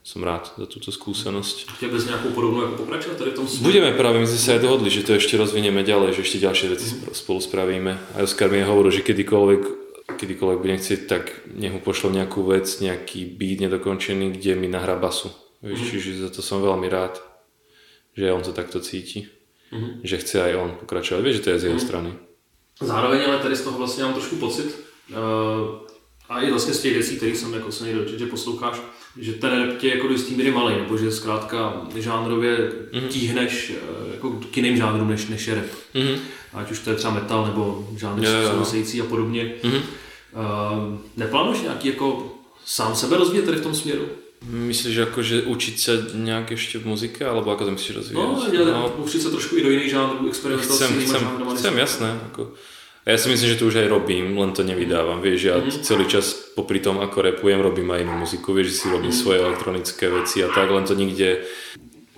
Som 0.03 0.27
rád 0.27 0.51
za 0.59 0.67
túto 0.67 0.91
skúsenosť. 0.91 1.79
Tebe 1.79 1.95
z 1.95 2.11
nejakú 2.11 2.35
podobnú 2.35 2.67
ako 2.67 2.83
pokračovať 2.83 3.15
tady 3.15 3.31
v 3.31 3.37
tom 3.39 3.47
smere? 3.47 3.63
Budeme 3.63 3.91
práve, 3.95 4.19
my 4.19 4.27
sme 4.27 4.41
sa 4.41 4.51
aj 4.59 4.61
dohodli, 4.67 4.91
že 4.91 5.07
to 5.07 5.15
ešte 5.15 5.39
rozvinieme 5.39 5.79
ďalej, 5.87 6.19
že 6.19 6.27
ešte 6.27 6.43
ďalšie 6.43 6.67
veci 6.75 6.85
uh-huh. 6.91 7.15
spolu 7.15 7.39
spravíme. 7.39 8.19
A 8.19 8.27
Oskar 8.27 8.51
mi 8.51 8.59
hovoril, 8.59 8.91
že 8.91 9.07
kedykoľvek 9.07 9.80
kedykoľvek 10.17 10.59
budem 10.61 10.79
chcieť, 10.79 11.01
tak 11.07 11.23
nech 11.51 11.71
mu 11.71 11.79
pošlem 11.79 12.23
nejakú 12.23 12.43
vec, 12.43 12.67
nejaký 12.81 13.25
beat 13.37 13.63
nedokončený, 13.63 14.35
kde 14.35 14.55
mi 14.55 14.67
nahrá 14.67 14.95
basu. 14.95 15.31
Víš, 15.61 15.79
mm-hmm. 15.79 15.91
Čiže 15.91 16.23
za 16.25 16.29
to 16.33 16.41
som 16.41 16.63
veľmi 16.63 16.89
rád, 16.89 17.21
že 18.17 18.33
on 18.33 18.41
to 18.41 18.51
takto 18.51 18.81
cíti. 18.81 19.29
Mm-hmm. 19.71 20.03
Že 20.03 20.15
chce 20.17 20.37
aj 20.43 20.53
on 20.57 20.69
pokračovať. 20.81 21.21
Vieš, 21.23 21.35
že 21.39 21.43
to 21.43 21.49
je 21.49 21.59
z 21.59 21.63
jeho 21.63 21.77
mm-hmm. 21.77 21.87
strany. 21.87 22.11
Zároveň 22.81 23.19
ale 23.25 23.37
tady 23.37 23.55
z 23.55 23.61
toho 23.61 23.77
vlastně 23.77 24.03
mám 24.03 24.13
trošku 24.13 24.35
pocit, 24.35 24.79
uh, 25.09 25.90
a 26.41 26.47
i 26.47 26.51
vlastně 26.51 26.73
z 26.73 26.81
těch 26.81 26.93
věcí, 26.93 27.15
které 27.17 27.35
jsem 27.35 27.53
jako 27.53 27.71
se 27.71 27.85
někdo 27.85 28.01
určitě 28.01 28.25
posloucháš, 28.25 28.81
že 29.17 29.33
ten 29.33 29.51
rap 29.51 29.77
tě 29.77 29.87
jako 29.89 30.07
do 30.07 30.13
jistý 30.13 30.35
míry 30.35 30.51
malý, 30.51 30.75
nebo 30.75 30.97
že 30.97 31.11
zkrátka 31.11 31.81
žánrově 31.95 32.71
mm-hmm. 32.91 33.07
tíhneš 33.07 33.69
uh, 33.69 34.13
jako 34.13 34.31
k 34.51 34.57
jiným 34.57 34.77
žánrům, 34.77 35.09
než, 35.09 35.27
než 35.27 35.47
je 35.47 35.55
rap. 35.55 35.65
Mm-hmm. 35.95 36.17
Ať 36.53 36.71
už 36.71 36.79
to 36.79 36.89
je 36.89 36.95
třeba 36.95 37.13
metal, 37.13 37.45
nebo 37.45 37.89
žánry 37.97 38.27
související 38.51 39.01
a 39.01 39.05
podobně. 39.05 39.53
Mm-hmm. 39.63 39.81
Uh, 40.31 40.97
neplánuješ 41.17 41.61
nějaký 41.61 41.87
jako 41.87 42.35
sám 42.65 42.95
sebe 42.95 43.17
rozvíjet 43.17 43.45
tady 43.45 43.57
v 43.57 43.63
tom 43.63 43.75
směru? 43.75 44.05
Myslíš, 44.41 45.05
ako, 45.05 45.21
že 45.21 45.45
učiť 45.45 45.75
sa 45.77 45.93
nejak 46.17 46.57
ešte 46.57 46.81
v 46.81 46.89
muzike, 46.89 47.21
alebo 47.21 47.53
ako 47.53 47.69
to 47.69 47.71
myslíš 47.77 47.93
rozvíjať? 47.93 48.17
No, 48.17 48.41
ja, 48.49 48.65
no, 48.73 48.89
učiť 49.05 49.21
sa 49.21 49.29
trošku 49.29 49.53
i 49.53 49.61
do 49.61 49.69
iných 49.69 49.93
žánrov, 49.93 50.25
experimentovať 50.33 50.81
chcem, 50.81 50.91
s 50.97 51.05
chcem, 51.05 51.21
chcem, 51.61 51.75
jasné. 51.77 52.09
Ako, 52.33 52.57
ja 53.01 53.17
si 53.17 53.33
myslím, 53.33 53.49
že 53.49 53.57
to 53.57 53.65
už 53.65 53.81
aj 53.81 53.87
robím, 53.89 54.37
len 54.37 54.53
to 54.53 54.61
nevydávam. 54.61 55.25
Vieš, 55.25 55.41
ja 55.41 55.57
mm-hmm. 55.57 55.81
celý 55.81 56.05
čas 56.05 56.53
popri 56.53 56.77
tom, 56.77 57.01
ako 57.01 57.33
repujem, 57.33 57.57
robím 57.57 57.89
aj 57.89 58.05
inú 58.05 58.13
muziku. 58.13 58.53
Vieš, 58.53 58.77
si 58.77 58.93
robím 58.93 59.09
mm-hmm. 59.09 59.21
svoje 59.25 59.41
elektronické 59.41 60.05
veci 60.13 60.45
a 60.45 60.53
tak, 60.53 60.69
len 60.69 60.85
to 60.85 60.93
nikde, 60.93 61.41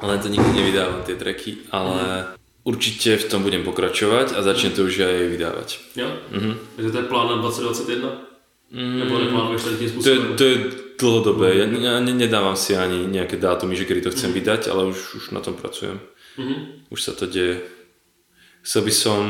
len 0.04 0.20
to 0.20 0.28
nikde 0.28 0.52
nevydávam, 0.52 1.08
tie 1.08 1.16
tracky, 1.16 1.64
ale 1.72 1.96
mm-hmm. 1.96 2.68
určite 2.68 3.16
v 3.16 3.26
tom 3.32 3.48
budem 3.48 3.64
pokračovať 3.64 4.36
a 4.36 4.44
začnem 4.44 4.76
to 4.76 4.84
už 4.84 5.08
aj 5.08 5.16
vydávať. 5.32 5.70
Jo? 5.96 6.08
Mm-hmm. 6.36 6.54
Takže 6.76 6.90
to 6.92 6.98
je 7.00 7.08
plán 7.08 7.28
na 7.32 7.38
2021? 7.40 8.34
Mm, 8.74 8.96
Nebo 9.06 9.14
neplánuješ 9.24 9.62
takým 9.70 9.88
spôsobom? 9.88 10.04
To 10.04 10.12
je, 10.12 10.20
to 10.36 10.44
je 10.44 10.56
dlhodobé. 11.00 11.50
Ja, 11.64 11.66
ja 11.70 11.94
nedávam 12.04 12.60
si 12.60 12.76
ani 12.76 13.08
nejaké 13.08 13.40
dátumy, 13.40 13.80
že 13.80 13.88
kedy 13.88 14.04
to 14.04 14.12
chcem 14.12 14.36
mm-hmm. 14.36 14.40
vydať, 14.44 14.62
ale 14.68 14.92
už, 14.92 15.00
už 15.16 15.24
na 15.32 15.40
tom 15.40 15.56
pracujem. 15.56 16.04
Mm-hmm. 16.36 16.92
Už 16.92 17.00
sa 17.00 17.16
to 17.16 17.24
deje. 17.24 17.64
Chcel 18.68 18.82
by 18.84 18.94
som 18.96 19.22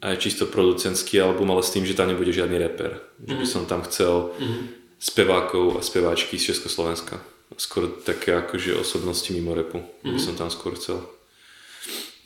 aj 0.00 0.16
čisto 0.16 0.48
producentský 0.48 1.20
album, 1.20 1.50
ale 1.52 1.62
s 1.62 1.70
tým, 1.70 1.84
že 1.84 1.96
tam 1.96 2.08
nebude 2.08 2.32
žiadny 2.32 2.56
reper. 2.56 2.96
Mm-hmm. 2.96 3.28
Že 3.28 3.34
by 3.36 3.46
mhm. 3.46 3.52
som 3.52 3.62
tam 3.68 3.80
chcel 3.84 4.32
mm-hmm. 4.32 4.62
spevákov 4.98 5.76
a 5.76 5.80
speváčky 5.84 6.40
z 6.40 6.52
Československa. 6.52 7.20
Skôr 7.56 7.90
také 8.06 8.32
akože 8.32 8.78
osobnosti 8.78 9.28
mimo 9.32 9.52
repu. 9.52 9.78
Mm-hmm. 9.80 10.14
By 10.16 10.20
som 10.20 10.34
tam 10.36 10.48
skôr 10.48 10.74
chcel. 10.78 11.04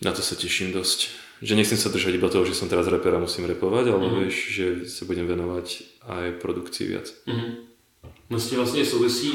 Na 0.02 0.14
to 0.14 0.22
sa 0.22 0.38
teším 0.38 0.70
dosť 0.70 1.24
že 1.44 1.58
nechcem 1.58 1.76
sa 1.76 1.92
držať 1.92 2.16
iba 2.16 2.32
toho, 2.32 2.48
že 2.48 2.56
som 2.56 2.72
teraz 2.72 2.88
reper 2.88 3.12
a 3.12 3.20
musím 3.20 3.44
repovať, 3.44 3.92
ale 3.92 4.06
mm. 4.06 4.14
vieš, 4.16 4.36
že 4.48 4.66
sa 4.88 5.04
budem 5.04 5.28
venovať 5.28 5.66
aj 6.06 6.40
produkcii 6.40 6.86
viac. 6.88 7.12
Mm. 7.28 7.68
No 8.30 8.38
s 8.38 8.48
tím 8.48 8.58
vlastně 8.58 8.86
souvisí 8.86 9.32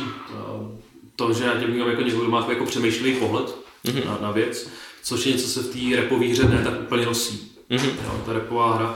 to, 1.15 1.33
že 1.33 1.43
já 1.43 1.53
vnímám 1.53 1.89
jako 1.89 2.01
někdo, 2.01 2.19
kdo 2.19 2.29
má 2.29 2.49
jako 2.49 2.65
přemýšlivý 2.65 3.19
pohled 3.19 3.55
mm-hmm. 3.85 4.05
na, 4.05 4.17
na 4.21 4.31
věc, 4.31 4.69
což 5.03 5.25
je 5.25 5.31
něco, 5.31 5.47
co 5.47 5.49
se 5.49 5.61
v 5.61 5.73
té 5.73 5.95
repové 5.95 6.25
hře 6.25 6.43
ne 6.43 6.61
tak 6.63 6.81
úplně 6.81 7.05
nosí. 7.05 7.51
Mm-hmm. 7.69 7.93
Jo, 8.03 8.21
ta 8.25 8.33
repová 8.33 8.75
hra 8.75 8.89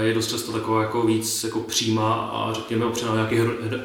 je 0.00 0.14
dost 0.14 0.30
často 0.30 0.52
taková 0.52 0.82
jako 0.82 1.02
víc 1.02 1.44
jako 1.44 1.60
přímá 1.60 2.14
a 2.14 2.52
řekněme 2.52 2.84
opřená 2.84 3.14
nějaký 3.14 3.36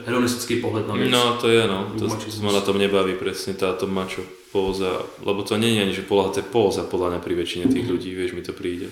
hedonistický 0.05 0.55
pohled 0.55 0.87
na 0.87 0.95
věc. 0.95 1.11
No 1.11 1.37
to 1.41 1.49
je 1.49 1.67
no, 1.67 1.91
to, 1.99 2.07
to, 2.07 2.41
ma 2.41 2.51
na 2.51 2.61
tom 2.61 2.77
nebaví 2.77 3.13
presne 3.13 3.53
táto 3.53 3.87
mačo 3.87 4.21
póza, 4.51 5.01
lebo 5.25 5.43
to 5.43 5.57
nie 5.57 5.75
je 5.75 5.81
ani, 5.81 5.93
že 5.93 6.07
poláha, 6.07 6.31
to 6.31 6.39
je 6.39 6.47
póza 6.47 6.87
podľa 6.87 7.09
mňa 7.11 7.19
pri 7.19 7.33
väčšine 7.35 7.65
tých 7.67 7.87
ľudí, 7.89 8.15
vieš, 8.15 8.31
mi 8.37 8.43
to 8.45 8.55
príde. 8.55 8.87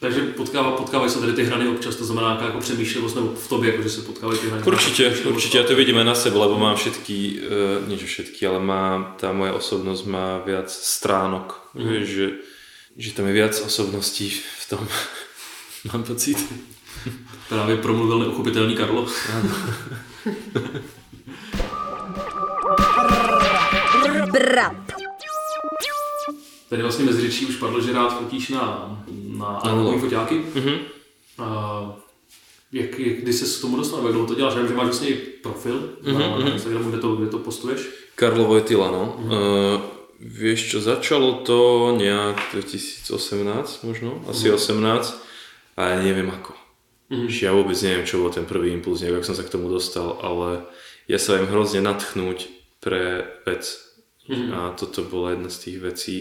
Takže 0.00 0.36
potkává, 0.36 0.76
potkávají 0.76 1.10
se 1.10 1.20
tady 1.20 1.32
ty 1.32 1.44
hrany 1.44 1.68
občas, 1.68 1.96
to 1.96 2.04
znamená 2.04 2.28
nějaká 2.28 2.44
jako 2.44 2.58
přemýšlivost 2.58 3.16
nebo 3.16 3.28
v 3.28 3.48
tobě, 3.48 3.70
jako, 3.70 3.82
že 3.82 3.90
se 3.90 4.02
potkávají 4.02 4.38
ty 4.38 4.46
hrany. 4.46 4.62
Určite, 4.62 5.14
určite, 5.24 5.58
ja 5.58 5.64
to 5.64 5.72
vidím 5.72 5.96
aj 5.96 6.04
na 6.04 6.14
sebe, 6.14 6.36
lebo 6.36 6.58
mám 6.58 6.76
všetky, 6.76 7.16
uh, 7.40 7.88
nie 7.88 7.96
že 7.96 8.04
všetky, 8.04 8.44
ale 8.44 8.60
má, 8.60 9.16
tá 9.16 9.32
moja 9.32 9.56
osobnosť 9.56 10.02
má 10.04 10.44
viac 10.44 10.68
stránok, 10.68 11.72
mm. 11.72 11.88
vieš, 11.88 12.06
že, 12.08 12.26
že 12.96 13.12
tam 13.12 13.26
je 13.26 13.32
viac 13.32 13.60
osobností 13.60 14.30
v 14.58 14.68
tom, 14.68 14.88
mám 15.92 16.02
pocit. 16.02 16.52
Právě 17.48 17.76
promluvil 17.76 18.18
neuchopitelný 18.18 18.76
Karlo. 18.76 19.06
Brap. 24.32 24.76
Tady 26.68 26.82
vlastně 26.82 27.04
mezi 27.04 27.20
řečí 27.20 27.46
už 27.46 27.56
padlo, 27.56 27.80
že 27.80 27.92
rád 27.92 28.18
fotíš 28.18 28.48
na, 28.48 28.96
na 29.28 29.46
analogové 29.46 29.98
foťáky. 29.98 30.34
Mm-hmm. 30.34 30.78
A 31.38 31.96
jak, 32.72 32.98
jak, 32.98 33.16
kdy 33.16 33.32
se 33.32 33.58
k 33.58 33.60
tomu 33.60 33.76
dostal, 33.76 34.02
jak 34.02 34.12
dlouho 34.12 34.26
to 34.28 34.34
děláš? 34.34 34.54
Já 34.54 34.60
vím, 34.60 34.68
že 34.68 34.74
máš 34.74 34.86
vlastně 34.86 35.16
profil 35.42 35.96
mm-hmm. 36.02 36.12
na, 36.12 36.28
na 36.28 36.36
mhm. 36.36 36.48
Instagramu, 36.48 36.90
kde 36.90 36.98
to, 36.98 37.16
kde 37.16 37.30
to 37.30 37.38
postuješ. 37.38 37.80
Karlo 38.14 38.44
Vojtila, 38.44 38.90
no. 38.90 39.16
Mm-hmm. 39.20 39.74
Uh, 39.74 39.95
vieš 40.20 40.74
čo, 40.74 40.78
začalo 40.80 41.44
to 41.44 41.92
nejak 41.96 42.40
2018 42.52 43.86
možno, 43.86 44.22
asi 44.28 44.48
mm-hmm. 44.48 45.16
18 45.76 45.76
a 45.76 45.82
ja 45.92 45.98
neviem 46.00 46.28
ako. 46.30 46.52
Mm-hmm. 47.12 47.28
Ja 47.42 47.54
vôbec 47.54 47.78
neviem, 47.82 48.06
čo 48.08 48.20
bol 48.20 48.34
ten 48.34 48.48
prvý 48.48 48.74
impuls, 48.74 49.00
neviem, 49.00 49.22
ako 49.22 49.28
som 49.30 49.38
sa 49.38 49.46
k 49.46 49.54
tomu 49.54 49.70
dostal, 49.70 50.18
ale 50.22 50.66
ja 51.06 51.20
sa 51.20 51.38
viem 51.38 51.46
hrozne 51.46 51.84
natchnúť 51.84 52.50
pre 52.82 53.26
vec, 53.46 53.86
Mm. 54.28 54.50
A 54.52 54.74
toto 54.74 55.06
bola 55.06 55.30
jedna 55.30 55.50
z 55.50 55.58
tých 55.58 55.78
vecí 55.78 56.16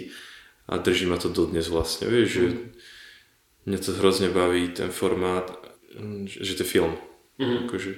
a 0.70 0.78
drží 0.78 1.06
ma 1.06 1.18
to 1.18 1.30
dodnes 1.30 1.70
vlastne, 1.70 2.06
vieš, 2.10 2.30
mm. 2.30 2.34
že 2.34 2.46
mhm. 2.46 2.58
mňa 3.66 3.80
to 3.82 3.92
hrozne 3.98 4.30
baví 4.30 4.70
ten 4.70 4.90
formát, 4.94 5.50
že 6.26 6.54
to 6.54 6.64
je 6.64 6.70
film. 6.70 6.94
Mm. 7.38 7.66
Akože, 7.66 7.96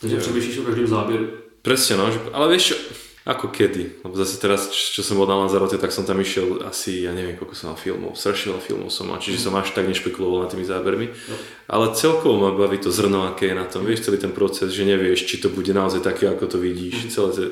Takže 0.00 0.16
přemýšlíš 0.16 0.58
o 0.58 0.62
každém 0.62 0.86
záběru. 0.86 1.26
Presne, 1.62 1.96
no, 1.96 2.08
že, 2.10 2.18
ale 2.32 2.48
vieš 2.48 2.64
čo, 2.72 2.76
ako 3.20 3.52
kedy, 3.52 4.00
lebo 4.00 4.16
zase 4.16 4.40
teraz, 4.40 4.72
čo 4.72 5.04
som 5.04 5.20
bol 5.20 5.28
na 5.28 5.36
Lanzarote, 5.36 5.76
tak 5.76 5.92
som 5.92 6.08
tam 6.08 6.16
išiel 6.24 6.64
asi, 6.64 7.04
ja 7.04 7.12
neviem, 7.12 7.36
koľko 7.36 7.52
som 7.52 7.66
mal 7.72 7.78
filmov, 7.78 8.16
strašne 8.16 8.56
veľa 8.56 8.62
filmov 8.64 8.88
som 8.88 9.12
mal, 9.12 9.20
čiže 9.20 9.38
mm. 9.38 9.44
som 9.44 9.52
až 9.60 9.76
tak 9.76 9.84
nešpekuloval 9.92 10.48
nad 10.48 10.50
tými 10.50 10.64
zábermi, 10.64 11.12
no. 11.12 11.36
ale 11.68 11.92
celkovo 11.92 12.40
ma 12.40 12.50
baví 12.56 12.80
to 12.80 12.88
zrno, 12.88 13.28
aké 13.28 13.52
je 13.52 13.60
na 13.60 13.68
tom, 13.68 13.84
vieš, 13.84 14.08
celý 14.08 14.16
ten 14.16 14.32
proces, 14.32 14.72
že 14.72 14.88
nevieš, 14.88 15.28
či 15.28 15.36
to 15.36 15.52
bude 15.52 15.68
naozaj 15.68 16.00
také, 16.00 16.32
ako 16.32 16.48
to 16.48 16.56
vidíš, 16.56 16.96
mm. 16.96 17.10
celé 17.12 17.28
to, 17.36 17.42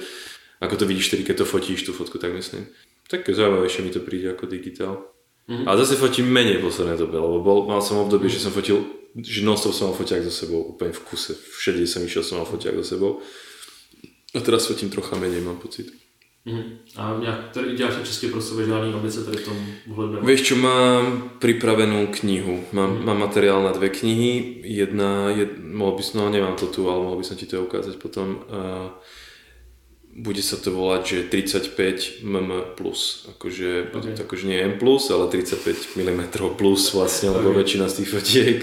ako 0.65 0.75
to 0.75 0.85
vidíš 0.89 1.13
tedy, 1.13 1.23
keď 1.29 1.45
to 1.45 1.47
fotíš, 1.47 1.85
tú 1.85 1.93
fotku, 1.93 2.17
tak 2.17 2.33
myslím. 2.33 2.65
Také 3.07 3.37
zaujímavejšie 3.37 3.85
mi 3.85 3.93
to 3.93 4.01
príde 4.01 4.33
ako 4.33 4.49
digitál. 4.49 5.05
Mm-hmm. 5.49 5.65
Ale 5.65 5.81
zase 5.81 5.97
fotím 5.97 6.29
menej 6.29 6.61
v 6.61 6.69
poslednej 6.69 7.01
dobe, 7.01 7.17
lebo 7.17 7.41
bol, 7.41 7.59
mal 7.65 7.81
som 7.81 8.05
obdobie, 8.05 8.29
že 8.29 8.37
som 8.37 8.53
fotil, 8.53 8.85
že 9.17 9.41
non 9.41 9.57
som 9.57 9.73
mal 9.73 9.97
foťák 9.97 10.21
za 10.29 10.45
sebou, 10.45 10.77
úplne 10.77 10.93
v 10.93 11.01
kuse. 11.09 11.33
Všade 11.33 11.89
som 11.89 12.05
išiel, 12.05 12.21
som 12.21 12.43
mal 12.43 12.49
foťák 12.49 12.77
za 12.85 12.97
sebou. 12.97 13.25
A 14.35 14.41
teraz 14.41 14.67
fotím 14.67 14.91
trocha 14.91 15.17
menej, 15.17 15.41
mám 15.41 15.57
pocit. 15.57 15.89
Mm-hmm. 16.47 16.77
A 16.97 17.19
nejak, 17.19 17.51
tady 17.53 17.77
děláš 17.77 17.95
čistě 18.05 18.29
pro 18.29 18.43
sebe 18.43 18.65
žádný 18.65 18.93
ambice 18.93 19.25
tady 19.25 19.37
v 19.37 19.45
tom 19.45 19.59
ohľadne? 19.93 20.25
Vieš 20.25 20.43
čo, 20.43 20.55
mám 20.57 21.37
pripravenú 21.43 22.09
knihu. 22.09 22.65
Mám, 22.73 22.91
mm-hmm. 22.91 23.05
mám 23.05 23.19
materiál 23.19 23.61
na 23.61 23.73
dve 23.73 23.93
knihy. 23.93 24.65
Jedna, 24.65 25.29
jed, 25.29 25.61
mohol 25.61 26.01
by 26.01 26.03
som, 26.03 26.15
no 26.25 26.31
nemám 26.33 26.57
to 26.57 26.67
tu, 26.73 26.89
ale 26.89 27.05
mohol 27.05 27.21
by 27.21 27.25
som 27.25 27.37
ti 27.37 27.45
to 27.45 27.61
ukázať 27.61 28.01
potom. 28.01 28.41
Uh, 28.49 28.97
bude 30.19 30.43
sa 30.43 30.57
to 30.57 30.75
volať, 30.75 31.03
že 31.07 31.19
35 31.31 32.27
mm 32.27 32.75
plus, 32.75 33.29
akože, 33.37 33.95
okay. 33.95 34.15
akože 34.19 34.45
nie 34.49 34.59
M 34.59 34.75
plus, 34.81 35.13
ale 35.15 35.31
35 35.31 35.95
mm 35.95 36.23
plus 36.59 36.91
vlastne, 36.91 37.31
lebo 37.31 37.55
okay. 37.55 37.63
väčšina 37.63 37.87
z 37.87 37.97
tých 38.03 38.09
fotiek 38.11 38.59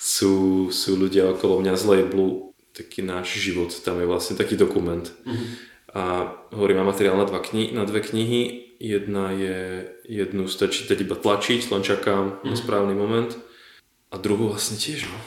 sú, 0.00 0.68
sú 0.72 0.96
ľudia 0.96 1.28
okolo 1.34 1.60
mňa 1.60 1.74
z 1.76 1.84
labelu, 1.84 2.53
taký 2.74 3.06
náš 3.06 3.38
život, 3.38 3.70
tam 3.86 4.02
je 4.02 4.06
vlastne 4.10 4.34
taký 4.34 4.58
dokument. 4.58 5.06
Mm-hmm. 5.06 5.48
A 5.94 6.34
hovorím, 6.50 6.82
mám 6.82 6.90
materiál 6.90 7.14
na, 7.14 7.24
dva 7.24 7.38
kni- 7.38 7.70
na 7.70 7.86
dve 7.86 8.02
knihy, 8.02 8.74
jedna 8.82 9.30
je, 9.30 9.86
jednu 10.10 10.50
stačí 10.50 10.90
teď 10.90 11.06
iba 11.06 11.14
tlačiť, 11.14 11.70
len 11.70 11.86
čakám 11.86 12.24
mm-hmm. 12.42 12.50
na 12.50 12.54
mhm. 12.58 12.60
správny 12.60 12.94
moment 12.98 13.30
a 14.10 14.18
druhú 14.18 14.50
vlastne 14.50 14.74
tiež, 14.74 15.06
no. 15.06 15.18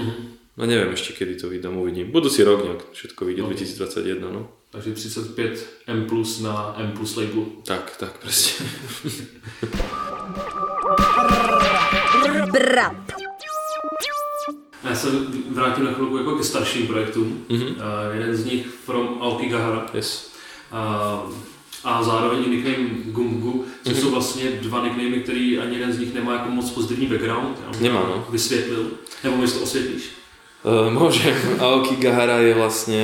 Mm-hmm. 0.00 0.24
No 0.56 0.64
neviem 0.64 0.88
ešte, 0.96 1.12
kedy 1.12 1.36
to 1.36 1.52
vydám, 1.52 1.76
uvidím. 1.76 2.08
Budú 2.08 2.32
si 2.32 2.40
rok 2.40 2.64
nejak, 2.64 2.88
všetko 2.96 3.28
vidieť, 3.28 3.44
okay. 3.44 3.60
2021, 3.60 4.24
no. 4.24 4.48
Takže 4.72 4.96
35 4.96 5.84
M 5.84 6.08
plus 6.08 6.40
na 6.40 6.72
M 6.80 6.96
plus 6.96 7.12
labelu. 7.20 7.60
Tak, 7.68 7.92
tak, 8.00 8.16
presne. 8.24 8.64
Brap. 12.48 13.25
Já 14.88 14.94
se 14.94 15.08
vrátím 15.50 15.84
na 15.84 15.92
chvilku 15.92 16.16
jako 16.16 16.36
ke 16.36 16.44
starším 16.44 16.86
projektům. 16.86 17.44
Mm-hmm. 17.48 17.68
Uh, 17.68 18.14
jeden 18.14 18.36
z 18.36 18.44
nich 18.44 18.66
From 18.84 19.18
Aokigahara. 19.20 19.86
Yes. 19.94 20.32
Uh, 20.72 21.32
a 21.84 22.02
zároveň 22.02 22.44
i 22.46 22.50
nickname 22.50 22.88
Gungu, 23.04 23.64
což 23.82 23.92
mm-hmm. 23.92 24.00
jsou 24.00 24.10
vlastně 24.10 24.50
dva 24.50 24.84
nicknamy, 24.84 25.20
který 25.20 25.58
ani 25.58 25.74
jeden 25.74 25.92
z 25.92 25.98
nich 25.98 26.14
nemá 26.14 26.32
jako 26.32 26.50
moc 26.50 26.70
pozitivní 26.70 27.06
background. 27.06 27.58
Já 27.66 27.80
Nemá, 27.80 28.00
no. 28.00 28.26
Vysvětlil. 28.30 28.90
Nebo 29.24 29.36
mi 29.36 29.48
to 29.48 29.60
osvětlíš? 29.60 30.10
Uh, 30.66 30.90
môžem. 30.90 31.30
Aokigahara 31.62 32.42
je 32.42 32.54
vlastne 32.58 33.02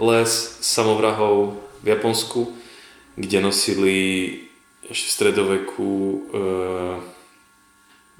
les 0.00 0.32
samovrahov 0.64 1.60
v 1.84 1.92
Japonsku, 1.92 2.56
kde 3.20 3.44
nosili 3.44 3.98
ešte 4.88 5.06
v 5.06 5.12
stredoveku 5.12 5.92
e, 6.32 6.40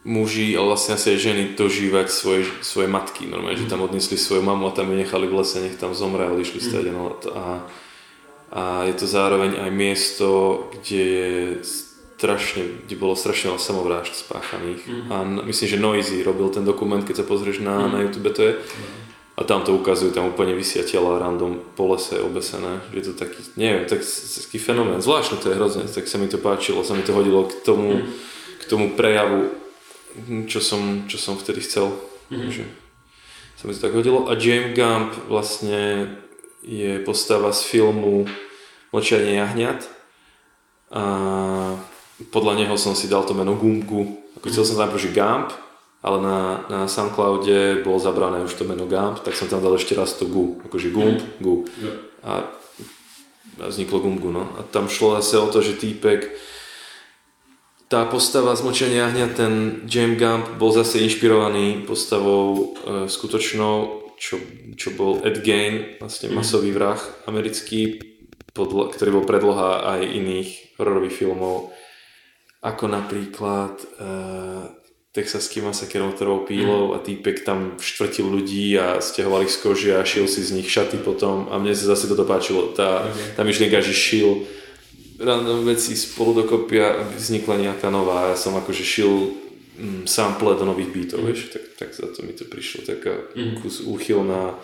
muži, 0.06 0.54
ale 0.54 0.70
vlastne 0.70 0.94
asi 0.94 1.18
aj 1.18 1.18
ženy 1.18 1.42
dožívať 1.58 2.06
svoje, 2.14 2.46
svoje 2.62 2.86
matky. 2.86 3.26
Normálne, 3.26 3.58
mm. 3.58 3.66
že 3.66 3.70
tam 3.70 3.82
odnesli 3.82 4.14
svoju 4.14 4.40
mamu 4.40 4.70
a 4.70 4.72
tam 4.72 4.86
ju 4.86 4.96
nechali 4.96 5.26
v 5.26 5.34
lese, 5.42 5.58
nech 5.58 5.74
tam 5.74 5.98
zomre 5.98 6.30
a 6.30 6.32
odišli 6.32 6.62
mm. 6.62 6.94
na 6.94 7.02
A, 7.34 7.46
a 8.54 8.62
je 8.86 8.94
to 8.94 9.06
zároveň 9.10 9.58
aj 9.58 9.70
miesto, 9.74 10.26
kde 10.70 11.02
je 11.02 11.32
strašne, 12.16 12.86
kde 12.86 12.96
bolo 12.96 13.18
strašne 13.18 13.52
veľa 13.52 13.60
samovrážd 13.60 14.14
spáchaných. 14.14 14.82
Mm. 14.86 15.02
A 15.10 15.16
myslím, 15.50 15.68
že 15.68 15.82
Noisy 15.82 16.22
robil 16.22 16.48
ten 16.54 16.62
dokument, 16.62 17.02
keď 17.02 17.20
sa 17.20 17.26
pozrieš 17.26 17.58
na, 17.60 17.74
mm. 17.74 17.90
na 17.90 17.98
YouTube, 18.06 18.30
to 18.30 18.42
je. 18.46 18.54
A 19.36 19.44
tam 19.44 19.60
to 19.60 19.76
ukazujú, 19.76 20.16
tam 20.16 20.32
úplne 20.32 20.56
vysia 20.56 20.80
tela 20.80 21.20
random 21.20 21.60
po 21.76 21.92
lese 21.92 22.16
obesené. 22.24 22.80
Je 22.96 23.04
to 23.04 23.12
taký, 23.12 23.36
neviem, 23.60 23.84
tak, 23.84 24.00
taký 24.32 24.56
fenomén. 24.56 25.04
Zvláštne 25.04 25.36
to 25.36 25.52
je 25.52 25.58
hrozne, 25.60 25.84
tak 25.84 26.08
sa 26.08 26.16
mi 26.16 26.24
to 26.24 26.40
páčilo, 26.40 26.80
sa 26.80 26.96
mi 26.96 27.04
to 27.04 27.12
hodilo 27.12 27.44
k 27.44 27.52
tomu, 27.60 28.00
mm. 28.00 28.08
k 28.56 28.64
tomu 28.64 28.96
prejavu, 28.96 29.65
čo 30.48 30.60
som, 30.64 31.04
čo 31.10 31.20
som 31.20 31.36
vtedy 31.36 31.60
chcel. 31.62 31.92
Mm. 32.32 32.50
Že 32.50 32.64
sa 33.56 33.62
mi 33.64 33.72
to 33.72 33.84
tak 33.84 33.96
hodilo. 33.96 34.28
A 34.28 34.36
James 34.36 34.76
Gump 34.76 35.16
vlastne 35.28 36.12
je 36.66 36.98
postava 37.06 37.54
z 37.54 37.62
filmu 37.64 38.26
Mlčanie 38.92 39.38
jahňat. 39.38 39.86
A 40.92 41.02
podľa 42.32 42.64
neho 42.64 42.76
som 42.80 42.96
si 42.96 43.10
dal 43.10 43.24
to 43.28 43.36
meno 43.36 43.58
Gumku. 43.58 44.24
Ako 44.40 44.48
chcel 44.48 44.64
som 44.64 44.80
najprv, 44.80 45.00
že 45.00 45.16
Gump, 45.16 45.52
ale 46.04 46.18
na, 46.22 46.38
na 46.70 46.80
Soundcloude 46.86 47.82
bolo 47.82 47.98
zabrané 47.98 48.44
už 48.44 48.54
to 48.54 48.64
meno 48.68 48.86
Gump, 48.86 49.24
tak 49.24 49.34
som 49.34 49.50
tam 49.50 49.64
dal 49.64 49.74
ešte 49.74 49.96
raz 49.96 50.14
to 50.14 50.28
Gu, 50.28 50.62
akože 50.68 50.88
Gump, 50.92 51.20
Gu. 51.42 51.66
A, 52.22 52.46
a 53.60 53.66
vzniklo 53.66 53.98
Gumgu, 54.00 54.30
no. 54.30 54.46
A 54.56 54.64
tam 54.68 54.86
šlo 54.86 55.18
zase 55.18 55.40
o 55.40 55.50
to, 55.50 55.64
že 55.64 55.80
týpek, 55.80 56.30
tá 57.86 58.02
postava 58.10 58.54
z 58.58 58.66
Mlčania 58.66 59.10
hňa, 59.10 59.26
ten 59.36 59.52
James 59.86 60.18
Gump 60.18 60.58
bol 60.58 60.74
zase 60.74 60.98
inšpirovaný 61.06 61.86
postavou 61.86 62.46
e, 62.50 63.06
skutočnou, 63.06 64.06
čo, 64.18 64.40
čo 64.74 64.90
bol 64.96 65.22
Ed 65.22 65.44
Gein, 65.44 66.00
vlastne 66.02 66.32
masový 66.32 66.72
vrah 66.72 66.98
americký, 67.28 68.00
podlo, 68.56 68.88
ktorý 68.88 69.20
bol 69.20 69.28
predloha 69.28 69.84
aj 69.96 70.00
iných 70.02 70.80
hororových 70.80 71.14
filmov, 71.20 71.76
ako 72.64 72.84
napríklad 72.88 73.76
uh, 74.00 74.64
Texaský 75.12 75.60
masaker 75.60 76.04
motorovou 76.04 76.44
pílou 76.44 76.92
a 76.92 77.00
týpek 77.00 77.40
tam 77.40 77.80
štvrtil 77.80 78.28
ľudí 78.28 78.76
a 78.76 79.00
stiahoval 79.00 79.44
ich 79.44 79.52
z 79.52 79.60
kože 79.60 79.92
a 79.96 80.04
šil 80.04 80.28
si 80.28 80.44
z 80.44 80.52
nich 80.52 80.68
šaty 80.68 81.00
potom. 81.00 81.48
A 81.48 81.56
mne 81.56 81.72
sa 81.72 81.96
zase 81.96 82.04
toto 82.04 82.28
páčilo, 82.28 82.76
tá, 82.76 83.08
tá 83.32 83.40
myšlienka, 83.40 83.80
že 83.80 83.96
šil 83.96 84.44
random 85.18 85.64
veci 85.64 85.96
spolu 85.96 86.44
dokopy 86.44 86.76
a 86.80 86.88
vznikla 87.16 87.72
nejaká 87.72 87.88
nová. 87.88 88.32
Ja 88.32 88.36
som 88.36 88.56
akože 88.56 88.84
šil 88.84 89.32
mm, 89.78 90.02
sample 90.04 90.56
do 90.56 90.64
nových 90.68 90.92
beatov, 90.92 91.24
mm. 91.24 91.26
vieš, 91.26 91.40
tak, 91.52 91.64
tak 91.78 91.88
za 91.96 92.06
to 92.12 92.20
mi 92.24 92.32
to 92.32 92.44
prišlo 92.44 92.84
taká 92.84 93.14
mm. 93.36 93.64
kus 93.64 93.80
úchylná 93.84 94.56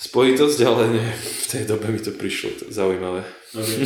spojitosť, 0.00 0.58
ale 0.64 0.82
nie, 0.96 1.08
v 1.20 1.46
tej 1.48 1.64
dobe 1.68 1.92
mi 1.92 2.00
to 2.00 2.12
prišlo 2.12 2.50
to 2.56 2.64
zaujímavé. 2.72 3.24
Okay. 3.52 3.84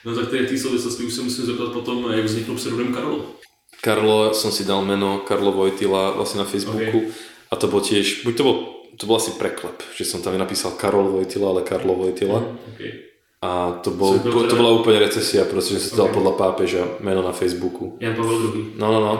No 0.00 0.16
tak 0.16 0.32
tej 0.32 0.58
souvislosti 0.58 1.04
už 1.04 1.12
se 1.12 1.22
musím 1.22 1.44
zeptat 1.44 1.72
potom, 1.72 2.12
jak 2.12 2.24
vznikl 2.24 2.54
pseudonym 2.56 2.94
Karlo. 2.94 3.36
Karlo 3.84 4.32
som 4.32 4.52
si 4.52 4.64
dal 4.64 4.84
meno 4.84 5.24
Karlo 5.28 5.52
Vojtila 5.52 6.16
vlastne 6.16 6.44
na 6.44 6.48
Facebooku 6.48 7.04
okay. 7.04 7.52
a 7.52 7.56
to 7.56 7.68
bol 7.68 7.80
tiež, 7.80 8.24
buď 8.24 8.34
to 8.36 8.42
bol, 8.44 8.56
to 8.96 9.04
bol 9.08 9.16
asi 9.16 9.32
preklep, 9.36 9.80
že 9.96 10.04
som 10.04 10.20
tam 10.20 10.36
napísal 10.36 10.76
Karol 10.76 11.08
Vojtila, 11.12 11.52
ale 11.52 11.64
Karlo 11.64 11.96
Vojtila. 11.96 12.44
Mm, 12.44 12.76
okay. 12.76 13.09
A 13.40 13.80
to, 13.80 13.96
bol, 13.96 14.20
to, 14.20 14.52
to 14.52 14.52
bola 14.52 14.84
úplne 14.84 15.00
recesia, 15.00 15.48
proste, 15.48 15.80
že 15.80 15.88
som 15.88 15.96
okay. 15.96 16.00
dal 16.04 16.08
podľa 16.12 16.34
pápeža 16.36 16.82
meno 17.00 17.24
na 17.24 17.32
Facebooku. 17.32 17.96
Jan 17.96 18.12
Pavel 18.12 18.36
II. 18.52 18.76
No, 18.76 18.92
no, 18.92 19.00
no. 19.00 19.14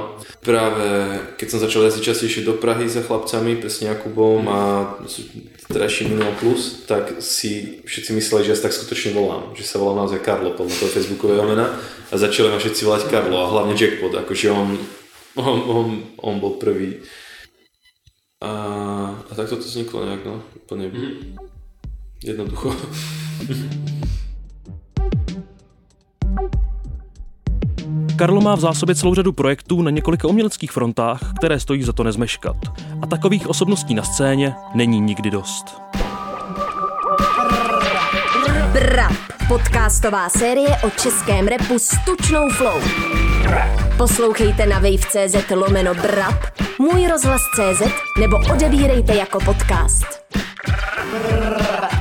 Práve 0.45 0.85
keď 1.41 1.47
som 1.49 1.65
začal 1.65 1.89
jazdiť 1.89 2.05
častejšie 2.05 2.45
do 2.45 2.61
Prahy 2.61 2.85
za 2.85 3.01
chlapcami, 3.01 3.57
presne 3.57 3.89
Jakubom 3.89 4.45
a 4.45 4.93
terajší 5.73 6.13
Minul 6.13 6.37
Plus, 6.37 6.85
tak 6.85 7.25
si 7.25 7.81
všetci 7.89 8.13
mysleli, 8.13 8.45
že 8.45 8.53
ja 8.53 8.59
sa 8.61 8.69
tak 8.69 8.77
skutočne 8.77 9.17
volám. 9.17 9.57
Že 9.57 9.65
sa 9.65 9.81
volám 9.81 10.05
naozaj 10.05 10.21
Karlo 10.21 10.53
podľa 10.53 10.77
toho 10.77 10.93
Facebookového 10.93 11.45
mena 11.49 11.81
a 12.13 12.15
začali 12.21 12.53
ma 12.53 12.61
všetci 12.61 12.85
volať 12.85 13.09
Karlo 13.09 13.41
a 13.41 13.49
hlavne 13.49 13.73
Jackpot, 13.73 14.13
akože 14.13 14.53
on, 14.53 14.77
on, 15.41 15.59
on, 15.65 15.87
on 16.21 16.35
bol 16.37 16.61
prvý. 16.61 17.01
A, 18.45 18.53
a 19.17 19.33
takto 19.33 19.57
to 19.57 19.65
vzniklo 19.65 20.05
nejak, 20.05 20.29
no, 20.29 20.45
úplne 20.61 20.93
mm. 20.93 21.41
jednoducho. 22.21 22.77
Karlo 28.17 28.41
má 28.41 28.55
v 28.55 28.61
zásobě 28.61 28.95
celou 28.95 29.15
řadu 29.15 29.33
projektů 29.33 29.83
na 29.83 29.91
několika 29.91 30.29
uměleckých 30.29 30.73
frontách, 30.73 31.21
které 31.39 31.61
stojí 31.61 31.83
za 31.83 31.93
to 31.93 32.05
nezmeškat. 32.05 32.57
A 33.03 33.07
takových 33.07 33.49
osobností 33.49 33.95
na 33.95 34.03
scéně 34.03 34.55
není 34.75 35.01
nikdy 35.01 35.31
dost. 35.31 35.81
Brap, 38.73 39.13
podcastová 39.49 40.29
série 40.29 40.69
o 40.69 40.91
českém 40.91 41.49
repu 41.49 41.79
s 41.79 41.89
tučnou 42.05 42.49
flow. 42.49 42.81
Poslouchejte 43.97 44.67
na 44.67 44.79
wave.cz 44.79 45.51
lomeno 45.51 45.95
Brap, 45.95 46.45
můj 46.79 47.09
rozhlas.cz 47.09 47.83
nebo 48.21 48.37
odebírejte 48.53 49.15
jako 49.15 49.41
podcast. 49.41 50.07
V 51.97 52.00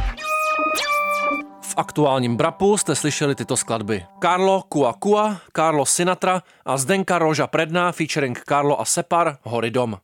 aktuálním 1.80 2.38
Brapu 2.38 2.78
jste 2.78 2.96
slyšeli 2.96 3.36
tyto 3.36 3.58
skladby. 3.58 4.06
Carlo 4.22 4.64
Kua 4.70 4.94
Kua, 4.94 5.38
Carlo 5.56 5.86
Sinatra 5.86 6.42
a 6.66 6.78
Zdenka 6.78 7.20
Roža 7.20 7.48
Predná 7.48 7.92
featuring 7.92 8.40
Carlo 8.50 8.82
a 8.82 8.86
Separ 8.86 9.38
Hory 9.44 9.72
dom. 9.72 10.00